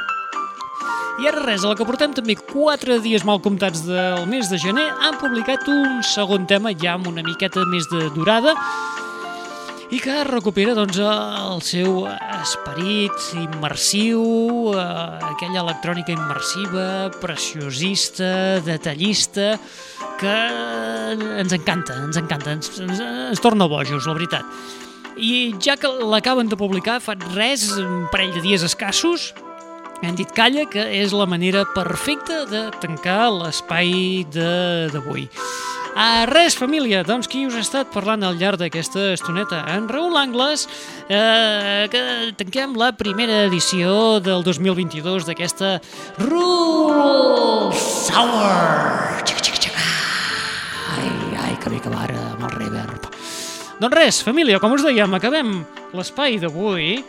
i 1.19 1.27
ara 1.29 1.43
res, 1.43 1.65
a 1.67 1.73
la 1.73 1.77
que 1.77 1.85
portem 1.87 2.15
també 2.15 2.39
4 2.39 3.03
dies 3.03 3.27
mal 3.27 3.43
comptats 3.43 3.83
del 3.85 4.25
mes 4.31 4.49
de 4.51 4.63
gener, 4.63 4.87
han 5.03 5.19
publicat 5.19 5.67
un 5.69 6.01
segon 6.07 6.47
tema 6.47 6.71
ja 6.79 6.95
amb 6.95 7.11
una 7.11 7.27
miqueta 7.27 7.67
més 7.75 7.91
de 7.91 8.09
durada 8.15 8.55
i 9.93 9.99
que 10.01 10.23
recupera 10.25 10.73
doncs, 10.73 10.97
el 11.05 11.61
seu 11.61 12.07
esperit 12.09 13.27
immersiu, 13.37 14.23
eh, 14.73 14.85
aquella 15.29 15.61
electrònica 15.61 16.15
immersiva, 16.15 17.11
preciosista, 17.21 18.63
detallista, 18.65 19.59
que 20.21 20.37
ens 21.43 21.53
encanta, 21.53 21.99
ens 22.07 22.17
encanta, 22.17 22.57
ens, 22.57 22.73
ens, 22.81 23.03
ens 23.05 23.45
torna 23.45 23.69
bojos, 23.69 24.09
la 24.09 24.17
veritat. 24.17 24.65
I 25.21 25.53
ja 25.61 25.77
que 25.77 25.93
l'acaben 26.01 26.49
de 26.49 26.57
publicar 26.57 26.97
fa 27.05 27.19
res, 27.35 27.69
un 27.77 28.09
parell 28.09 28.33
de 28.33 28.41
dies 28.47 28.65
escassos, 28.65 29.35
hem 30.01 30.17
dit 30.17 30.33
calla, 30.33 30.65
que 30.73 30.89
és 31.03 31.13
la 31.13 31.29
manera 31.29 31.67
perfecta 31.77 32.47
de 32.49 32.71
tancar 32.81 33.29
l'espai 33.43 34.25
d'avui. 34.33 35.29
Ah, 35.95 36.25
res, 36.25 36.55
família, 36.57 37.03
doncs 37.05 37.29
qui 37.29 37.43
us 37.45 37.53
ha 37.53 37.61
estat 37.61 37.91
parlant 37.93 38.23
al 38.25 38.39
llarg 38.41 38.57
d'aquesta 38.63 39.11
estoneta? 39.13 39.59
En 39.75 39.91
Raül 39.93 40.17
Angles, 40.17 40.65
eh, 41.05 41.85
que 41.93 42.33
tanquem 42.41 42.73
la 42.81 42.95
primera 42.97 43.43
edició 43.45 44.19
del 44.25 44.41
2022 44.43 45.27
d'aquesta 45.29 45.83
Rule 46.17 47.77
Sour. 47.77 49.21
Ai, 50.97 51.13
ai, 51.45 51.59
que 51.61 51.69
bé 51.75 51.83
que 51.85 51.93
va 51.93 52.07
ara 52.09 52.17
amb 52.39 52.49
el 52.49 52.57
reverb. 52.57 53.11
Doncs 53.77 53.97
res, 53.99 54.23
família, 54.25 54.63
com 54.65 54.73
us 54.73 54.87
dèiem, 54.87 55.13
acabem 55.21 55.59
l'espai 55.93 56.41
d'avui. 56.41 57.03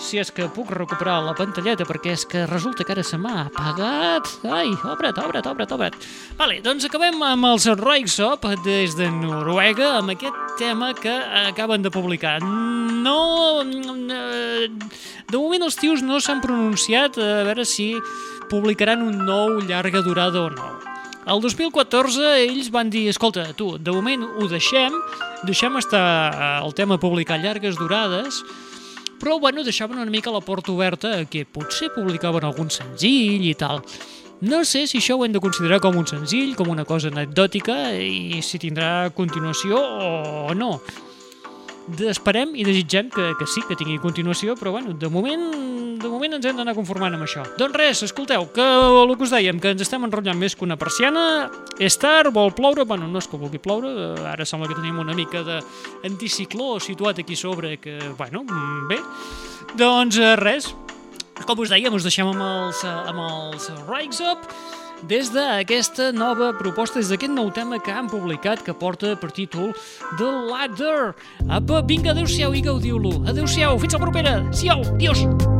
Si 0.00 0.18
és 0.18 0.30
que 0.32 0.46
puc 0.48 0.70
recuperar 0.72 1.18
la 1.22 1.34
pantalleta, 1.36 1.84
perquè 1.86 2.14
és 2.16 2.22
que 2.26 2.46
resulta 2.48 2.86
que 2.86 2.94
ara 2.94 3.02
se 3.04 3.18
m'ha 3.20 3.44
apagat. 3.44 4.30
Ai, 4.48 4.72
obre't, 4.72 5.18
obre't, 5.20 5.46
obre't, 5.46 5.74
obre't. 5.76 6.06
Vale, 6.38 6.56
doncs 6.64 6.86
acabem 6.88 7.20
amb 7.22 7.50
els 7.50 7.68
Röyksopp 7.78 8.46
des 8.64 8.96
de 8.98 9.10
Noruega, 9.12 9.92
amb 9.98 10.14
aquest 10.16 10.56
tema 10.58 10.94
que 10.96 11.12
acaben 11.44 11.84
de 11.84 11.92
publicar. 11.92 12.38
No... 12.40 13.60
eh, 13.62 14.70
De 15.30 15.38
moment 15.38 15.68
els 15.68 15.76
tios 15.78 16.02
no 16.02 16.18
s'han 16.18 16.40
pronunciat 16.42 17.20
a 17.20 17.44
veure 17.46 17.68
si 17.68 17.92
publicaran 18.50 19.04
un 19.04 19.20
nou 19.28 19.60
llarga 19.68 20.02
durada 20.02 20.48
o 20.48 20.50
no. 20.50 20.70
El 21.30 21.44
2014 21.44 22.32
ells 22.40 22.72
van 22.72 22.88
dir, 22.90 23.04
escolta, 23.12 23.44
tu, 23.54 23.76
de 23.78 23.92
moment 23.92 24.24
ho 24.24 24.48
deixem, 24.50 24.96
deixem 25.46 25.76
estar 25.78 26.02
el 26.64 26.74
tema 26.74 26.98
publicar 26.98 27.38
llargues 27.38 27.76
durades, 27.78 28.40
però 29.20 29.38
bueno, 29.38 29.62
deixaven 29.62 30.00
una 30.00 30.10
mica 30.10 30.32
la 30.32 30.40
porta 30.40 30.72
oberta 30.72 31.20
a 31.20 31.26
que 31.28 31.44
potser 31.44 31.92
publicaven 31.94 32.46
algun 32.48 32.72
senzill 32.72 33.44
i 33.46 33.54
tal. 33.54 33.84
No 34.40 34.62
sé 34.64 34.86
si 34.88 34.96
això 34.98 35.18
ho 35.18 35.24
hem 35.26 35.34
de 35.36 35.42
considerar 35.44 35.82
com 35.84 35.98
un 36.00 36.06
senzill, 36.08 36.54
com 36.56 36.70
una 36.72 36.86
cosa 36.88 37.10
anecdòtica 37.12 37.92
i 38.00 38.40
si 38.40 38.58
tindrà 38.62 39.10
continuació 39.12 39.76
o 39.76 40.54
no. 40.56 40.78
Esperem 42.10 42.52
i 42.54 42.64
desitgem 42.66 43.08
que, 43.10 43.32
que 43.38 43.46
sí, 43.48 43.62
que 43.66 43.74
tingui 43.78 43.98
continuació, 44.02 44.54
però 44.58 44.74
bueno, 44.76 44.92
de 44.94 45.08
moment, 45.10 45.42
de 45.98 46.08
moment 46.08 46.36
ens 46.36 46.46
hem 46.46 46.58
d'anar 46.60 46.74
conformant 46.76 47.16
amb 47.16 47.24
això. 47.26 47.42
Doncs 47.58 47.76
res, 47.76 48.02
escolteu, 48.06 48.46
que 48.54 48.64
el 48.64 49.14
que 49.16 49.26
us 49.26 49.32
dèiem, 49.34 49.58
que 49.62 49.72
ens 49.74 49.82
estem 49.82 50.04
enrotllant 50.06 50.38
més 50.38 50.54
que 50.54 50.66
una 50.66 50.78
persiana, 50.80 51.24
és 51.82 51.96
tard, 52.00 52.30
vol 52.36 52.52
ploure, 52.56 52.84
bueno, 52.86 53.08
no 53.10 53.22
és 53.22 53.28
que 53.30 53.40
vulgui 53.40 53.62
ploure, 53.62 53.90
eh, 53.90 54.28
ara 54.30 54.46
sembla 54.46 54.68
que 54.70 54.78
tenim 54.78 55.00
una 55.02 55.16
mica 55.16 55.42
d'anticicló 55.46 56.76
situat 56.84 57.24
aquí 57.24 57.36
sobre, 57.36 57.78
que, 57.82 57.98
bueno, 58.18 58.44
mm, 58.44 58.86
bé, 58.90 59.00
doncs 59.80 60.20
eh, 60.20 60.36
res, 60.40 60.70
com 61.46 61.64
us 61.64 61.72
dèiem, 61.72 61.96
us 61.96 62.06
deixem 62.06 62.28
amb 62.28 62.44
els, 62.44 62.84
eh, 62.84 62.98
amb 63.10 63.24
els 63.24 63.72
Rise 63.88 64.30
Up 64.30 64.46
des 65.08 65.30
d'aquesta 65.32 66.10
nova 66.12 66.52
proposta, 66.58 67.00
des 67.00 67.08
d'aquest 67.12 67.32
nou 67.32 67.50
tema 67.54 67.78
que 67.78 67.92
han 67.92 68.10
publicat 68.10 68.64
que 68.64 68.74
porta 68.74 69.14
per 69.16 69.30
títol 69.32 69.72
The 70.18 70.30
Ladder. 70.50 71.14
Apa, 71.48 71.82
vinga, 71.86 72.12
adeu-siau 72.12 72.54
i 72.54 72.64
gaudiu-lo. 72.64 73.22
Adeu-siau, 73.30 73.78
fins 73.78 73.96
la 73.96 74.04
propera. 74.04 74.36
Siau, 74.52 74.84
adiós. 74.96 75.59